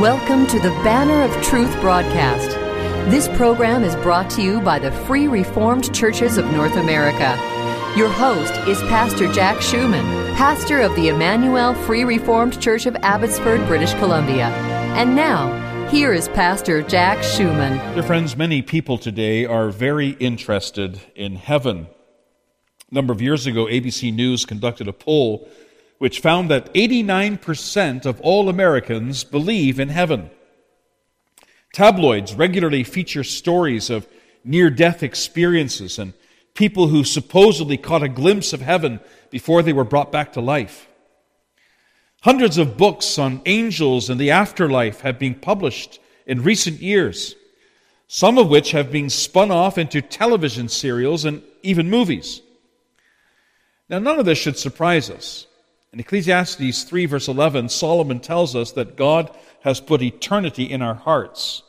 Welcome 0.00 0.48
to 0.48 0.58
the 0.58 0.70
Banner 0.82 1.22
of 1.22 1.44
Truth 1.44 1.80
broadcast. 1.80 2.50
This 3.12 3.28
program 3.28 3.84
is 3.84 3.94
brought 3.94 4.28
to 4.30 4.42
you 4.42 4.60
by 4.60 4.80
the 4.80 4.90
Free 4.90 5.28
Reformed 5.28 5.94
Churches 5.94 6.36
of 6.36 6.46
North 6.46 6.74
America. 6.74 7.38
Your 7.96 8.08
host 8.08 8.52
is 8.66 8.80
Pastor 8.88 9.32
Jack 9.32 9.62
Schumann, 9.62 10.04
pastor 10.34 10.80
of 10.80 10.96
the 10.96 11.10
Emmanuel 11.10 11.74
Free 11.74 12.02
Reformed 12.02 12.60
Church 12.60 12.86
of 12.86 12.96
Abbotsford, 12.96 13.64
British 13.68 13.94
Columbia. 13.94 14.46
And 14.96 15.14
now, 15.14 15.86
here 15.90 16.12
is 16.12 16.26
Pastor 16.26 16.82
Jack 16.82 17.22
Schumann. 17.22 17.94
Dear 17.94 18.02
friends, 18.02 18.36
many 18.36 18.62
people 18.62 18.98
today 18.98 19.46
are 19.46 19.70
very 19.70 20.10
interested 20.18 21.02
in 21.14 21.36
heaven. 21.36 21.86
A 22.90 22.94
number 22.94 23.12
of 23.12 23.22
years 23.22 23.46
ago, 23.46 23.66
ABC 23.66 24.12
News 24.12 24.44
conducted 24.44 24.88
a 24.88 24.92
poll 24.92 25.48
which 26.04 26.20
found 26.20 26.50
that 26.50 26.70
89% 26.74 28.04
of 28.04 28.20
all 28.20 28.50
Americans 28.50 29.24
believe 29.24 29.80
in 29.80 29.88
heaven. 29.88 30.28
Tabloids 31.72 32.34
regularly 32.34 32.84
feature 32.84 33.24
stories 33.24 33.88
of 33.88 34.06
near 34.44 34.68
death 34.68 35.02
experiences 35.02 35.98
and 35.98 36.12
people 36.52 36.88
who 36.88 37.04
supposedly 37.04 37.78
caught 37.78 38.02
a 38.02 38.08
glimpse 38.10 38.52
of 38.52 38.60
heaven 38.60 39.00
before 39.30 39.62
they 39.62 39.72
were 39.72 39.82
brought 39.82 40.12
back 40.12 40.34
to 40.34 40.42
life. 40.42 40.86
Hundreds 42.20 42.58
of 42.58 42.76
books 42.76 43.18
on 43.18 43.40
angels 43.46 44.10
and 44.10 44.20
the 44.20 44.30
afterlife 44.30 45.00
have 45.00 45.18
been 45.18 45.34
published 45.34 46.00
in 46.26 46.42
recent 46.42 46.82
years, 46.82 47.34
some 48.08 48.36
of 48.36 48.50
which 48.50 48.72
have 48.72 48.92
been 48.92 49.08
spun 49.08 49.50
off 49.50 49.78
into 49.78 50.02
television 50.02 50.68
serials 50.68 51.24
and 51.24 51.42
even 51.62 51.88
movies. 51.88 52.42
Now, 53.88 54.00
none 54.00 54.18
of 54.18 54.26
this 54.26 54.36
should 54.36 54.58
surprise 54.58 55.08
us. 55.08 55.46
In 55.94 56.00
Ecclesiastes 56.00 56.82
3, 56.82 57.06
verse 57.06 57.28
11, 57.28 57.68
Solomon 57.68 58.18
tells 58.18 58.56
us 58.56 58.72
that 58.72 58.96
God 58.96 59.30
has 59.60 59.78
put 59.78 60.02
eternity 60.02 60.64
in 60.64 60.82
our 60.82 60.94
hearts. 60.94 61.62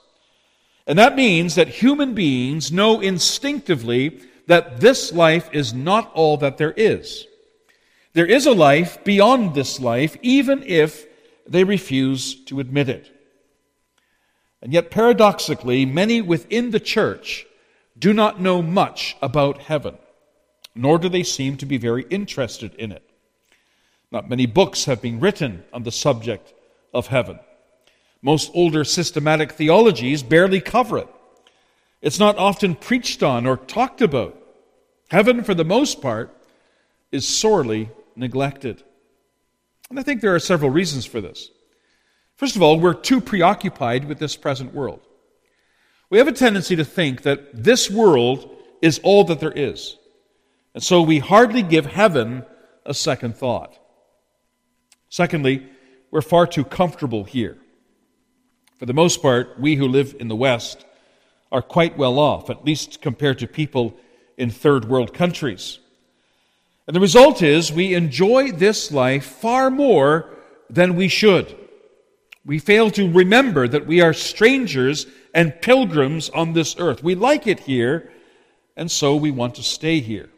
And 0.88 0.98
that 0.98 1.16
means 1.16 1.54
that 1.54 1.68
human 1.68 2.16
beings 2.16 2.72
know 2.72 3.02
instinctively 3.02 4.20
that 4.48 4.80
this 4.80 5.14
life 5.14 5.48
is 5.54 5.76
not 5.76 6.12
all 6.16 6.38
that 6.38 6.58
there 6.58 6.72
is. 6.72 7.28
There 8.14 8.26
is 8.26 8.48
a 8.48 8.52
life 8.52 9.04
beyond 9.04 9.54
this 9.54 9.80
life, 9.80 10.18
even 10.24 10.64
if 10.64 11.06
they 11.48 11.64
refuse 11.64 12.34
to 12.46 12.60
admit 12.60 12.90
it. 12.90 13.12
And 14.60 14.74
yet, 14.74 14.90
paradoxically, 14.90 15.86
many 15.86 16.24
within 16.24 16.72
the 16.72 16.80
church 16.80 17.46
do 18.00 18.12
not 18.12 18.42
know 18.42 18.64
much 18.64 19.16
about 19.22 19.60
heaven, 19.60 20.00
nor 20.74 20.98
do 20.98 21.10
they 21.10 21.22
seem 21.22 21.58
to 21.58 21.68
be 21.68 21.78
very 21.78 22.08
interested 22.10 22.74
in 22.74 22.92
it. 22.92 23.08
Not 24.16 24.30
many 24.30 24.46
books 24.46 24.86
have 24.86 25.02
been 25.02 25.20
written 25.20 25.66
on 25.74 25.84
the 25.84 25.92
subject 25.92 26.54
of 26.94 27.08
heaven. 27.08 27.38
Most 28.22 28.50
older 28.54 28.86
systematic 28.86 29.52
theologies 29.52 30.24
barely 30.24 30.62
cover 30.62 31.00
it. 31.00 31.10
It's 32.02 32.18
not 32.18 32.38
often 32.38 32.76
preached 32.76 33.24
on 33.24 33.46
or 33.46 33.58
talked 33.58 34.02
about. 34.02 34.42
Heaven, 35.10 35.44
for 35.44 35.54
the 35.54 35.66
most 35.66 36.02
part, 36.02 36.34
is 37.12 37.28
sorely 37.28 37.90
neglected. 38.16 38.84
And 39.90 40.00
I 40.00 40.04
think 40.04 40.22
there 40.22 40.34
are 40.34 40.40
several 40.40 40.72
reasons 40.72 41.06
for 41.06 41.20
this. 41.20 41.50
First 42.38 42.56
of 42.56 42.62
all, 42.62 42.80
we're 42.80 42.94
too 42.94 43.20
preoccupied 43.20 44.06
with 44.06 44.20
this 44.20 44.38
present 44.38 44.74
world. 44.74 45.02
We 46.10 46.20
have 46.20 46.30
a 46.30 46.32
tendency 46.32 46.78
to 46.78 46.86
think 46.86 47.24
that 47.24 47.66
this 47.66 47.92
world 47.92 48.50
is 48.82 48.98
all 49.04 49.26
that 49.26 49.42
there 49.42 49.52
is. 49.52 49.98
And 50.74 50.82
so 50.82 51.02
we 51.02 51.20
hardly 51.20 51.64
give 51.64 51.86
heaven 51.86 52.46
a 52.86 52.94
second 52.94 53.36
thought. 53.36 53.78
Secondly, 55.16 55.66
we're 56.12 56.20
far 56.20 56.46
too 56.46 56.66
comfortable 56.66 57.24
here. 57.24 57.58
For 58.78 58.86
the 58.86 58.94
most 58.94 59.22
part, 59.22 59.58
we 59.58 59.78
who 59.78 59.88
live 59.88 60.14
in 60.20 60.28
the 60.28 60.36
West 60.36 60.86
are 61.54 61.62
quite 61.62 61.98
well 61.98 62.20
off, 62.20 62.50
at 62.50 62.66
least 62.66 63.02
compared 63.02 63.40
to 63.40 63.48
people 63.48 63.96
in 64.38 64.50
third 64.50 64.84
world 64.84 65.14
countries. 65.14 65.80
And 66.86 66.94
the 66.94 67.00
result 67.00 67.42
is 67.42 67.72
we 67.72 67.94
enjoy 67.94 68.52
this 68.52 68.92
life 68.92 69.24
far 69.24 69.70
more 69.70 70.32
than 70.70 70.98
we 70.98 71.08
should. 71.08 71.56
We 72.46 72.60
fail 72.60 72.92
to 72.92 73.10
remember 73.10 73.70
that 73.70 73.88
we 73.88 74.02
are 74.02 74.12
strangers 74.12 75.08
and 75.34 75.62
pilgrims 75.62 76.30
on 76.32 76.52
this 76.52 76.76
earth. 76.78 77.02
We 77.02 77.16
like 77.16 77.48
it 77.48 77.62
here, 77.62 78.12
and 78.76 78.92
so 78.92 79.16
we 79.16 79.32
want 79.32 79.56
to 79.56 79.64
stay 79.64 80.02
here. 80.02 80.30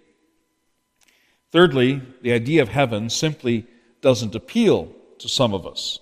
Thirdly, 1.51 1.99
the 2.21 2.33
idea 2.33 2.61
of 2.61 2.69
heaven 2.69 3.09
simply 3.09 3.65
doesn't 4.07 4.35
appeal 4.35 4.89
to 5.19 5.27
some 5.27 5.53
of 5.53 5.67
us. 5.67 5.99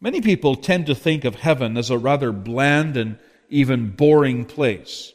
Many 0.00 0.22
people 0.22 0.56
tend 0.56 0.86
to 0.86 0.94
think 0.94 1.26
of 1.26 1.34
heaven 1.34 1.76
as 1.76 1.90
a 1.90 1.98
rather 1.98 2.32
bland 2.32 2.96
and 2.96 3.18
even 3.50 3.90
boring 3.90 4.46
place. 4.46 5.12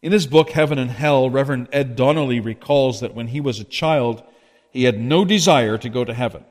In 0.00 0.10
his 0.10 0.26
book, 0.26 0.48
Heaven 0.48 0.78
and 0.78 0.90
Hell, 0.90 1.28
Reverend 1.28 1.68
Ed 1.70 1.96
Donnelly 1.96 2.40
recalls 2.40 3.00
that 3.00 3.14
when 3.14 3.28
he 3.28 3.42
was 3.42 3.60
a 3.60 3.64
child, 3.64 4.22
he 4.70 4.84
had 4.84 4.98
no 4.98 5.26
desire 5.26 5.76
to 5.76 5.90
go 5.90 6.02
to 6.02 6.14
heaven. 6.14 6.46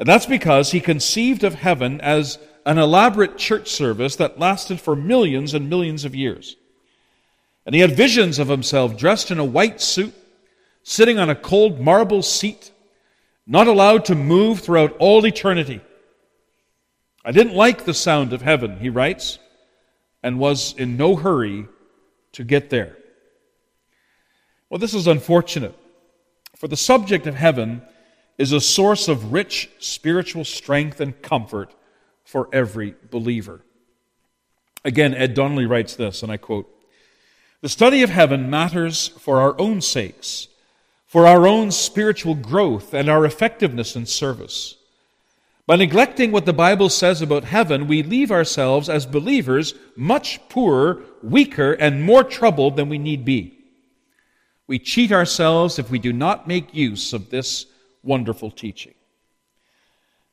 And 0.00 0.08
that's 0.08 0.26
because 0.26 0.72
he 0.72 0.80
conceived 0.80 1.44
of 1.44 1.54
heaven 1.54 2.00
as 2.00 2.40
an 2.66 2.78
elaborate 2.78 3.38
church 3.38 3.68
service 3.68 4.16
that 4.16 4.40
lasted 4.40 4.80
for 4.80 4.96
millions 4.96 5.54
and 5.54 5.70
millions 5.70 6.04
of 6.04 6.16
years. 6.16 6.56
And 7.64 7.72
he 7.72 7.82
had 7.82 7.96
visions 7.96 8.40
of 8.40 8.48
himself 8.48 8.96
dressed 8.96 9.30
in 9.30 9.38
a 9.38 9.44
white 9.44 9.80
suit, 9.80 10.12
sitting 10.82 11.20
on 11.20 11.30
a 11.30 11.36
cold 11.36 11.78
marble 11.78 12.22
seat, 12.22 12.72
not 13.50 13.66
allowed 13.66 14.04
to 14.04 14.14
move 14.14 14.60
throughout 14.60 14.96
all 14.98 15.26
eternity. 15.26 15.80
I 17.24 17.32
didn't 17.32 17.56
like 17.56 17.84
the 17.84 17.92
sound 17.92 18.32
of 18.32 18.42
heaven, 18.42 18.78
he 18.78 18.88
writes, 18.88 19.40
and 20.22 20.38
was 20.38 20.72
in 20.74 20.96
no 20.96 21.16
hurry 21.16 21.66
to 22.30 22.44
get 22.44 22.70
there. 22.70 22.96
Well, 24.68 24.78
this 24.78 24.94
is 24.94 25.08
unfortunate, 25.08 25.76
for 26.54 26.68
the 26.68 26.76
subject 26.76 27.26
of 27.26 27.34
heaven 27.34 27.82
is 28.38 28.52
a 28.52 28.60
source 28.60 29.08
of 29.08 29.32
rich 29.32 29.68
spiritual 29.80 30.44
strength 30.44 31.00
and 31.00 31.20
comfort 31.20 31.74
for 32.24 32.48
every 32.52 32.94
believer. 33.10 33.62
Again, 34.84 35.12
Ed 35.12 35.34
Donnelly 35.34 35.66
writes 35.66 35.96
this, 35.96 36.22
and 36.22 36.30
I 36.30 36.36
quote 36.36 36.72
The 37.62 37.68
study 37.68 38.04
of 38.04 38.10
heaven 38.10 38.48
matters 38.48 39.08
for 39.08 39.40
our 39.40 39.60
own 39.60 39.80
sakes 39.80 40.46
for 41.10 41.26
our 41.26 41.44
own 41.44 41.72
spiritual 41.72 42.36
growth 42.36 42.94
and 42.94 43.10
our 43.10 43.24
effectiveness 43.24 43.96
in 43.96 44.06
service. 44.06 44.76
By 45.66 45.74
neglecting 45.74 46.30
what 46.30 46.46
the 46.46 46.52
Bible 46.52 46.88
says 46.88 47.20
about 47.20 47.42
heaven, 47.42 47.88
we 47.88 48.04
leave 48.04 48.30
ourselves 48.30 48.88
as 48.88 49.06
believers 49.06 49.74
much 49.96 50.38
poorer, 50.48 51.02
weaker, 51.20 51.72
and 51.72 52.04
more 52.04 52.22
troubled 52.22 52.76
than 52.76 52.88
we 52.88 52.96
need 52.96 53.24
be. 53.24 53.58
We 54.68 54.78
cheat 54.78 55.10
ourselves 55.10 55.80
if 55.80 55.90
we 55.90 55.98
do 55.98 56.12
not 56.12 56.46
make 56.46 56.72
use 56.72 57.12
of 57.12 57.30
this 57.30 57.66
wonderful 58.04 58.52
teaching. 58.52 58.94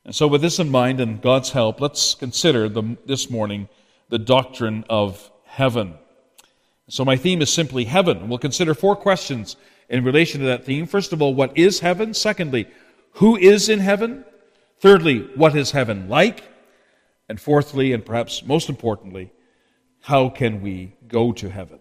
And 0.04 0.14
so, 0.14 0.28
with 0.28 0.42
this 0.42 0.60
in 0.60 0.70
mind 0.70 1.00
and 1.00 1.20
God's 1.20 1.50
help, 1.50 1.80
let's 1.80 2.14
consider 2.14 2.68
the, 2.68 2.96
this 3.04 3.28
morning 3.28 3.68
the 4.10 4.18
doctrine 4.20 4.84
of 4.88 5.28
heaven. 5.44 5.94
So, 6.88 7.04
my 7.04 7.16
theme 7.16 7.42
is 7.42 7.52
simply 7.52 7.82
heaven. 7.82 8.28
We'll 8.28 8.38
consider 8.38 8.74
four 8.74 8.94
questions 8.94 9.56
in 9.88 10.04
relation 10.04 10.40
to 10.40 10.46
that 10.46 10.64
theme. 10.64 10.86
First 10.86 11.12
of 11.12 11.22
all, 11.22 11.34
what 11.34 11.56
is 11.56 11.80
heaven? 11.80 12.14
Secondly, 12.14 12.66
who 13.12 13.36
is 13.36 13.68
in 13.68 13.80
heaven? 13.80 14.24
Thirdly, 14.80 15.28
what 15.34 15.56
is 15.56 15.70
heaven 15.70 16.08
like? 16.08 16.44
And 17.28 17.40
fourthly, 17.40 17.92
and 17.92 18.04
perhaps 18.04 18.44
most 18.44 18.68
importantly, 18.68 19.30
how 20.00 20.28
can 20.28 20.62
we 20.62 20.94
go 21.06 21.32
to 21.32 21.50
heaven? 21.50 21.78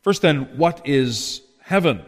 First, 0.00 0.22
then, 0.22 0.56
what 0.56 0.86
is 0.86 1.42
heaven? 1.60 2.02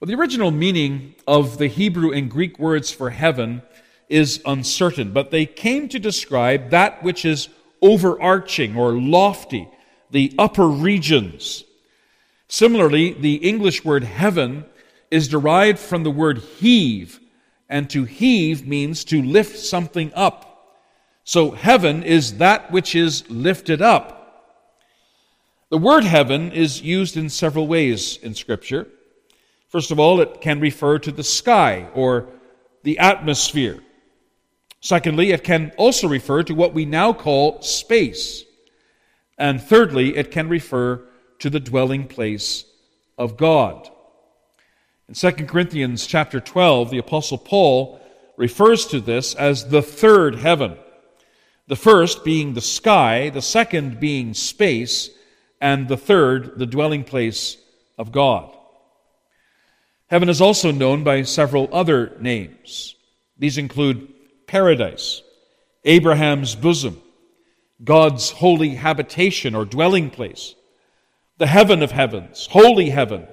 Well, 0.00 0.06
the 0.06 0.14
original 0.14 0.52
meaning 0.52 1.16
of 1.26 1.58
the 1.58 1.66
Hebrew 1.66 2.12
and 2.12 2.30
Greek 2.30 2.58
words 2.58 2.92
for 2.92 3.10
heaven 3.10 3.62
is 4.08 4.40
uncertain, 4.46 5.12
but 5.12 5.30
they 5.30 5.44
came 5.44 5.88
to 5.88 5.98
describe 5.98 6.70
that 6.70 7.02
which 7.02 7.24
is 7.24 7.48
overarching 7.82 8.76
or 8.76 8.92
lofty, 8.92 9.68
the 10.10 10.32
upper 10.38 10.68
regions. 10.68 11.64
Similarly, 12.48 13.12
the 13.12 13.36
English 13.36 13.84
word 13.84 14.04
heaven 14.04 14.64
is 15.10 15.28
derived 15.28 15.78
from 15.78 16.02
the 16.02 16.10
word 16.10 16.38
heave, 16.38 17.20
and 17.68 17.88
to 17.90 18.04
heave 18.04 18.66
means 18.66 19.04
to 19.04 19.22
lift 19.22 19.58
something 19.58 20.10
up. 20.14 20.44
So 21.24 21.50
heaven 21.50 22.02
is 22.02 22.38
that 22.38 22.70
which 22.70 22.94
is 22.94 23.28
lifted 23.28 23.82
up. 23.82 24.14
The 25.70 25.76
word 25.76 26.04
heaven 26.04 26.50
is 26.52 26.80
used 26.80 27.18
in 27.18 27.28
several 27.28 27.66
ways 27.66 28.16
in 28.22 28.34
Scripture. 28.34 28.88
First 29.68 29.90
of 29.90 30.00
all, 30.00 30.22
it 30.22 30.40
can 30.40 30.60
refer 30.60 30.98
to 31.00 31.12
the 31.12 31.22
sky 31.22 31.88
or 31.94 32.30
the 32.82 32.98
atmosphere. 32.98 33.80
Secondly, 34.80 35.32
it 35.32 35.44
can 35.44 35.72
also 35.76 36.08
refer 36.08 36.42
to 36.44 36.54
what 36.54 36.72
we 36.72 36.86
now 36.86 37.12
call 37.12 37.60
space. 37.60 38.44
And 39.36 39.60
thirdly, 39.60 40.16
it 40.16 40.30
can 40.30 40.48
refer 40.48 41.04
to 41.38 41.50
the 41.50 41.60
dwelling 41.60 42.06
place 42.06 42.64
of 43.16 43.36
God. 43.36 43.88
In 45.08 45.14
2 45.14 45.32
Corinthians 45.46 46.06
chapter 46.06 46.40
12, 46.40 46.90
the 46.90 46.98
apostle 46.98 47.38
Paul 47.38 48.00
refers 48.36 48.86
to 48.86 49.00
this 49.00 49.34
as 49.34 49.68
the 49.68 49.82
third 49.82 50.36
heaven. 50.36 50.76
The 51.66 51.76
first 51.76 52.24
being 52.24 52.54
the 52.54 52.60
sky, 52.60 53.30
the 53.30 53.42
second 53.42 54.00
being 54.00 54.34
space, 54.34 55.10
and 55.60 55.88
the 55.88 55.96
third 55.96 56.58
the 56.58 56.66
dwelling 56.66 57.04
place 57.04 57.56
of 57.98 58.12
God. 58.12 58.54
Heaven 60.06 60.28
is 60.28 60.40
also 60.40 60.70
known 60.70 61.04
by 61.04 61.22
several 61.22 61.68
other 61.72 62.16
names. 62.20 62.94
These 63.38 63.58
include 63.58 64.08
paradise, 64.46 65.22
Abraham's 65.84 66.54
bosom, 66.54 67.00
God's 67.84 68.30
holy 68.30 68.70
habitation 68.70 69.54
or 69.54 69.64
dwelling 69.64 70.10
place, 70.10 70.54
the 71.38 71.46
heaven 71.46 71.82
of 71.82 71.92
heavens, 71.92 72.48
holy 72.50 72.90
heaven, 72.90 73.26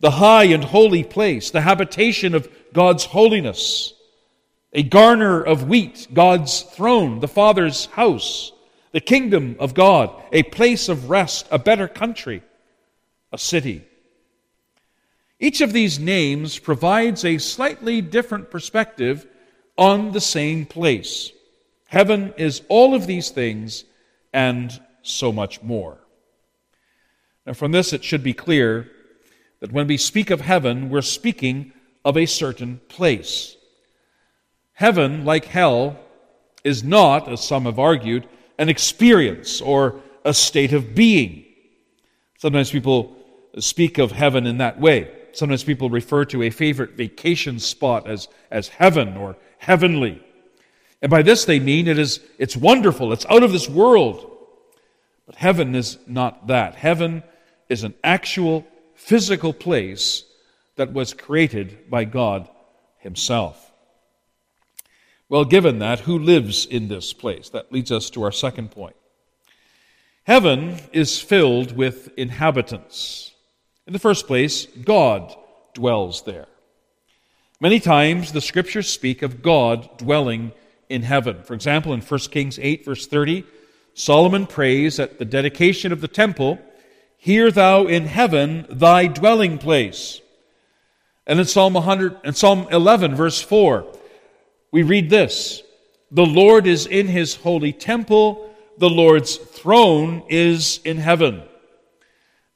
the 0.00 0.12
high 0.12 0.44
and 0.44 0.64
holy 0.64 1.04
place, 1.04 1.50
the 1.50 1.60
habitation 1.60 2.34
of 2.34 2.48
God's 2.72 3.04
holiness, 3.04 3.92
a 4.72 4.82
garner 4.82 5.42
of 5.42 5.68
wheat, 5.68 6.08
God's 6.12 6.62
throne, 6.62 7.20
the 7.20 7.28
Father's 7.28 7.86
house, 7.86 8.52
the 8.92 9.00
kingdom 9.00 9.56
of 9.58 9.74
God, 9.74 10.10
a 10.32 10.42
place 10.44 10.88
of 10.88 11.10
rest, 11.10 11.46
a 11.50 11.58
better 11.58 11.88
country, 11.88 12.42
a 13.32 13.38
city. 13.38 13.84
Each 15.38 15.60
of 15.60 15.72
these 15.72 15.98
names 15.98 16.58
provides 16.58 17.24
a 17.24 17.38
slightly 17.38 18.00
different 18.00 18.50
perspective 18.50 19.26
on 19.76 20.12
the 20.12 20.20
same 20.20 20.64
place. 20.66 21.32
Heaven 21.86 22.32
is 22.36 22.62
all 22.68 22.94
of 22.94 23.06
these 23.06 23.30
things 23.30 23.84
and 24.32 24.70
so 25.02 25.32
much 25.32 25.62
more. 25.62 26.01
Now, 27.46 27.54
from 27.54 27.72
this, 27.72 27.92
it 27.92 28.04
should 28.04 28.22
be 28.22 28.34
clear 28.34 28.88
that 29.60 29.72
when 29.72 29.86
we 29.86 29.96
speak 29.96 30.30
of 30.30 30.40
heaven, 30.40 30.90
we're 30.90 31.02
speaking 31.02 31.72
of 32.04 32.16
a 32.16 32.26
certain 32.26 32.80
place. 32.88 33.56
Heaven, 34.74 35.24
like 35.24 35.44
hell, 35.44 35.98
is 36.64 36.82
not, 36.82 37.28
as 37.28 37.42
some 37.42 37.64
have 37.64 37.78
argued, 37.78 38.28
an 38.58 38.68
experience 38.68 39.60
or 39.60 40.00
a 40.24 40.34
state 40.34 40.72
of 40.72 40.94
being. 40.94 41.44
Sometimes 42.38 42.70
people 42.70 43.16
speak 43.58 43.98
of 43.98 44.12
heaven 44.12 44.46
in 44.46 44.58
that 44.58 44.80
way. 44.80 45.10
Sometimes 45.32 45.64
people 45.64 45.90
refer 45.90 46.24
to 46.26 46.42
a 46.42 46.50
favorite 46.50 46.92
vacation 46.92 47.58
spot 47.58 48.06
as, 48.06 48.28
as 48.50 48.68
heaven 48.68 49.16
or 49.16 49.36
heavenly. 49.58 50.22
And 51.00 51.10
by 51.10 51.22
this 51.22 51.44
they 51.44 51.58
mean 51.58 51.88
it 51.88 51.98
is, 51.98 52.20
it's 52.38 52.56
wonderful, 52.56 53.12
it's 53.12 53.26
out 53.26 53.42
of 53.42 53.52
this 53.52 53.68
world. 53.68 54.28
But 55.26 55.36
heaven 55.36 55.74
is 55.74 55.98
not 56.06 56.48
that. 56.48 56.74
Heaven 56.74 57.22
is 57.72 57.82
an 57.82 57.94
actual 58.04 58.66
physical 58.94 59.52
place 59.52 60.24
that 60.76 60.92
was 60.92 61.14
created 61.14 61.90
by 61.90 62.04
God 62.04 62.48
Himself. 62.98 63.72
Well, 65.28 65.44
given 65.46 65.78
that, 65.78 66.00
who 66.00 66.18
lives 66.18 66.66
in 66.66 66.88
this 66.88 67.12
place? 67.14 67.48
That 67.48 67.72
leads 67.72 67.90
us 67.90 68.10
to 68.10 68.22
our 68.22 68.32
second 68.32 68.70
point. 68.70 68.96
Heaven 70.24 70.78
is 70.92 71.20
filled 71.20 71.74
with 71.74 72.10
inhabitants. 72.18 73.32
In 73.86 73.94
the 73.94 73.98
first 73.98 74.26
place, 74.26 74.66
God 74.66 75.34
dwells 75.74 76.22
there. 76.22 76.46
Many 77.60 77.80
times 77.80 78.32
the 78.32 78.40
scriptures 78.40 78.88
speak 78.88 79.22
of 79.22 79.42
God 79.42 79.88
dwelling 79.96 80.52
in 80.88 81.02
heaven. 81.02 81.42
For 81.42 81.54
example, 81.54 81.94
in 81.94 82.02
1 82.02 82.20
Kings 82.30 82.58
8, 82.60 82.84
verse 82.84 83.06
30, 83.06 83.44
Solomon 83.94 84.46
prays 84.46 85.00
at 85.00 85.18
the 85.18 85.24
dedication 85.24 85.92
of 85.92 86.00
the 86.00 86.08
temple, 86.08 86.58
Hear 87.22 87.52
thou 87.52 87.86
in 87.86 88.06
heaven 88.06 88.66
thy 88.68 89.06
dwelling 89.06 89.58
place. 89.58 90.20
And 91.24 91.38
in 91.38 91.44
Psalm 91.46 91.74
100 91.74 92.18
and 92.24 92.36
Psalm 92.36 92.66
11, 92.68 93.14
verse 93.14 93.40
4, 93.40 93.86
we 94.72 94.82
read 94.82 95.08
this 95.08 95.62
The 96.10 96.26
Lord 96.26 96.66
is 96.66 96.84
in 96.84 97.06
his 97.06 97.36
holy 97.36 97.72
temple, 97.72 98.52
the 98.76 98.90
Lord's 98.90 99.36
throne 99.36 100.24
is 100.28 100.80
in 100.84 100.96
heaven. 100.96 101.44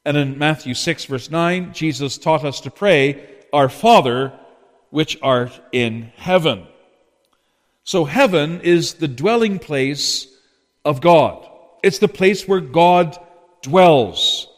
And 0.05 0.17
in 0.17 0.37
Matthew 0.37 0.75
6, 0.75 1.05
verse 1.05 1.31
9, 1.31 1.73
Jesus 1.73 2.19
taught 2.19 2.45
us 2.45 2.63
to 2.63 2.71
pray, 2.73 3.25
Our 3.53 3.69
Father, 3.69 4.33
which 4.91 5.17
art 5.23 5.61
in 5.71 6.11
heaven. 6.17 6.67
So 7.85 8.05
heaven 8.05 8.63
is 8.63 8.95
the 8.95 9.07
dwelling 9.07 9.61
place 9.61 10.27
of 10.85 11.01
God. 11.01 11.49
It's 11.85 12.01
the 12.01 12.09
place 12.09 12.49
where 12.49 12.59
God 12.59 13.17
dwells. 13.63 14.49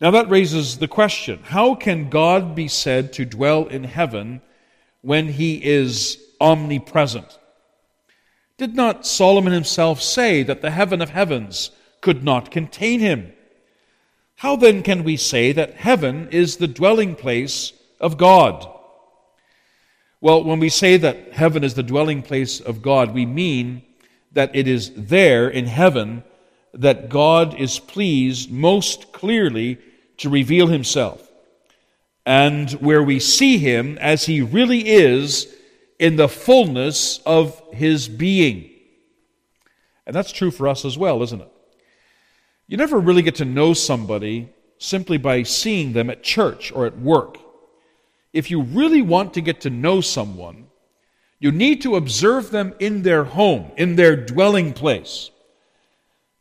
Now 0.00 0.10
that 0.10 0.28
raises 0.28 0.78
the 0.78 0.88
question 0.88 1.40
how 1.42 1.74
can 1.74 2.10
God 2.10 2.54
be 2.54 2.68
said 2.68 3.12
to 3.14 3.24
dwell 3.24 3.66
in 3.66 3.84
heaven 3.84 4.42
when 5.00 5.28
he 5.28 5.64
is 5.64 6.18
omnipresent? 6.40 7.38
Did 8.58 8.74
not 8.74 9.06
Solomon 9.06 9.52
himself 9.52 10.02
say 10.02 10.42
that 10.42 10.62
the 10.62 10.70
heaven 10.70 11.00
of 11.00 11.10
heavens 11.10 11.70
could 12.00 12.24
not 12.24 12.50
contain 12.50 13.00
him? 13.00 13.32
How 14.36 14.56
then 14.56 14.82
can 14.82 15.02
we 15.02 15.16
say 15.16 15.52
that 15.52 15.74
heaven 15.74 16.28
is 16.30 16.56
the 16.56 16.68
dwelling 16.68 17.14
place 17.14 17.72
of 18.00 18.18
God? 18.18 18.68
Well, 20.20 20.44
when 20.44 20.60
we 20.60 20.68
say 20.68 20.96
that 20.98 21.32
heaven 21.32 21.64
is 21.64 21.74
the 21.74 21.82
dwelling 21.82 22.22
place 22.22 22.60
of 22.60 22.82
God, 22.82 23.14
we 23.14 23.24
mean 23.24 23.82
that 24.32 24.54
it 24.54 24.68
is 24.68 24.92
there 24.94 25.48
in 25.48 25.66
heaven 25.66 26.22
that 26.74 27.08
God 27.08 27.58
is 27.58 27.78
pleased 27.78 28.50
most 28.50 29.12
clearly 29.12 29.78
to 30.18 30.30
reveal 30.30 30.66
himself, 30.66 31.30
and 32.24 32.70
where 32.72 33.02
we 33.02 33.20
see 33.20 33.58
him 33.58 33.98
as 33.98 34.26
he 34.26 34.40
really 34.40 34.88
is 34.88 35.54
in 35.98 36.16
the 36.16 36.28
fullness 36.28 37.20
of 37.24 37.60
his 37.72 38.08
being. 38.08 38.70
And 40.06 40.14
that's 40.14 40.32
true 40.32 40.50
for 40.50 40.68
us 40.68 40.84
as 40.84 40.96
well, 40.96 41.22
isn't 41.22 41.40
it? 41.40 41.52
You 42.68 42.76
never 42.76 42.98
really 42.98 43.22
get 43.22 43.36
to 43.36 43.44
know 43.44 43.74
somebody 43.74 44.48
simply 44.78 45.18
by 45.18 45.42
seeing 45.42 45.92
them 45.92 46.10
at 46.10 46.22
church 46.22 46.72
or 46.72 46.86
at 46.86 46.98
work. 46.98 47.38
If 48.32 48.50
you 48.50 48.62
really 48.62 49.02
want 49.02 49.34
to 49.34 49.40
get 49.40 49.62
to 49.62 49.70
know 49.70 50.00
someone, 50.00 50.66
you 51.38 51.52
need 51.52 51.82
to 51.82 51.96
observe 51.96 52.50
them 52.50 52.74
in 52.78 53.02
their 53.02 53.24
home, 53.24 53.70
in 53.76 53.96
their 53.96 54.16
dwelling 54.16 54.72
place. 54.72 55.30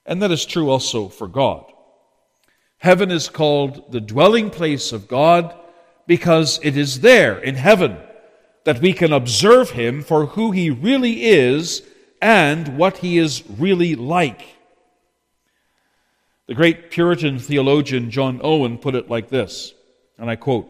And 0.05 0.21
that 0.21 0.31
is 0.31 0.45
true 0.45 0.69
also 0.69 1.09
for 1.09 1.27
God. 1.27 1.65
Heaven 2.85 3.09
is 3.09 3.29
called 3.29 3.91
the 3.91 3.99
dwelling 3.99 4.51
place 4.51 4.91
of 4.91 5.07
God 5.07 5.55
because 6.05 6.59
it 6.61 6.77
is 6.77 6.99
there 6.99 7.39
in 7.39 7.55
heaven 7.55 7.97
that 8.63 8.79
we 8.79 8.93
can 8.93 9.11
observe 9.11 9.71
Him 9.71 10.03
for 10.03 10.27
who 10.27 10.51
He 10.51 10.69
really 10.69 11.23
is 11.23 11.81
and 12.21 12.77
what 12.77 12.97
He 12.97 13.17
is 13.17 13.41
really 13.49 13.95
like. 13.95 14.43
The 16.45 16.53
great 16.53 16.91
Puritan 16.91 17.39
theologian 17.39 18.11
John 18.11 18.39
Owen 18.43 18.77
put 18.77 18.93
it 18.93 19.09
like 19.09 19.29
this, 19.29 19.73
and 20.19 20.29
I 20.29 20.35
quote 20.35 20.69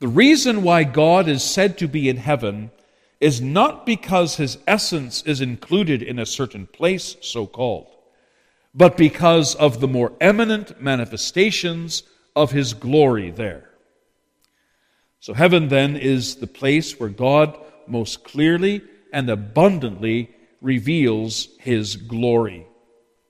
The 0.00 0.08
reason 0.08 0.64
why 0.64 0.82
God 0.82 1.28
is 1.28 1.44
said 1.44 1.78
to 1.78 1.86
be 1.86 2.08
in 2.08 2.16
heaven 2.16 2.72
is 3.20 3.40
not 3.40 3.86
because 3.86 4.34
his 4.34 4.58
essence 4.66 5.22
is 5.22 5.40
included 5.40 6.02
in 6.02 6.18
a 6.18 6.26
certain 6.26 6.66
place, 6.66 7.16
so 7.20 7.46
called, 7.46 7.95
but 8.76 8.98
because 8.98 9.54
of 9.54 9.80
the 9.80 9.88
more 9.88 10.12
eminent 10.20 10.80
manifestations 10.82 12.02
of 12.36 12.52
his 12.52 12.74
glory 12.74 13.30
there. 13.30 13.70
So, 15.20 15.32
heaven 15.32 15.68
then 15.68 15.96
is 15.96 16.36
the 16.36 16.46
place 16.46 17.00
where 17.00 17.08
God 17.08 17.58
most 17.86 18.22
clearly 18.22 18.82
and 19.12 19.30
abundantly 19.30 20.30
reveals 20.60 21.48
his 21.58 21.96
glory. 21.96 22.66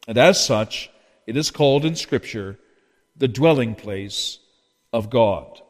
And 0.09 0.19
as 0.19 0.45
such, 0.45 0.91
it 1.27 1.37
is 1.37 1.53
called 1.53 1.85
in 1.85 1.95
Scripture 1.95 2.59
the 3.17 3.29
dwelling 3.29 3.77
place 3.77 4.41
of 4.93 5.11
God. 5.11 5.61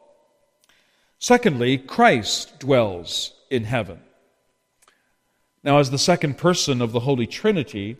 Secondly, 1.19 1.77
Christ 1.77 2.59
dwells 2.59 3.33
in 3.49 3.63
heaven. 3.63 4.01
Now, 5.63 5.77
as 5.77 5.91
the 5.91 5.97
second 5.97 6.37
person 6.37 6.81
of 6.81 6.91
the 6.91 7.01
Holy 7.01 7.27
Trinity, 7.27 7.97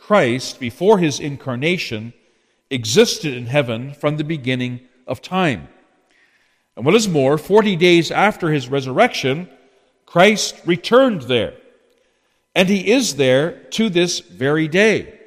Christ, 0.00 0.58
before 0.58 0.98
his 0.98 1.20
incarnation, 1.20 2.14
existed 2.70 3.34
in 3.34 3.46
heaven 3.46 3.92
from 3.92 4.16
the 4.16 4.24
beginning 4.24 4.80
of 5.06 5.20
time. 5.20 5.68
And 6.74 6.84
what 6.86 6.94
is 6.94 7.06
more, 7.06 7.36
40 7.36 7.76
days 7.76 8.10
after 8.10 8.50
his 8.50 8.68
resurrection, 8.68 9.48
Christ 10.06 10.56
returned 10.64 11.22
there. 11.22 11.54
And 12.54 12.68
he 12.68 12.90
is 12.90 13.16
there 13.16 13.62
to 13.72 13.90
this 13.90 14.20
very 14.20 14.66
day. 14.66 15.20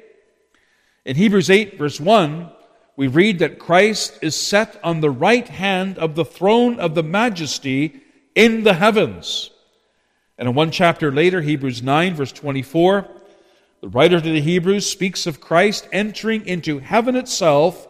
In 1.04 1.16
Hebrews 1.16 1.50
8, 1.50 1.78
verse 1.78 2.00
1, 2.00 2.50
we 2.96 3.06
read 3.06 3.38
that 3.38 3.58
Christ 3.58 4.18
is 4.22 4.34
set 4.34 4.78
on 4.82 5.00
the 5.00 5.10
right 5.10 5.48
hand 5.48 5.98
of 5.98 6.14
the 6.14 6.24
throne 6.24 6.80
of 6.80 6.94
the 6.94 7.02
majesty 7.02 8.02
in 8.34 8.64
the 8.64 8.74
heavens. 8.74 9.50
And 10.36 10.48
in 10.48 10.54
one 10.54 10.72
chapter 10.72 11.12
later, 11.12 11.40
Hebrews 11.40 11.82
9, 11.82 12.14
verse 12.14 12.32
24, 12.32 13.08
the 13.84 13.90
writer 13.90 14.18
to 14.18 14.30
the 14.30 14.40
Hebrews 14.40 14.90
speaks 14.90 15.26
of 15.26 15.42
Christ 15.42 15.86
entering 15.92 16.46
into 16.46 16.78
heaven 16.78 17.16
itself 17.16 17.86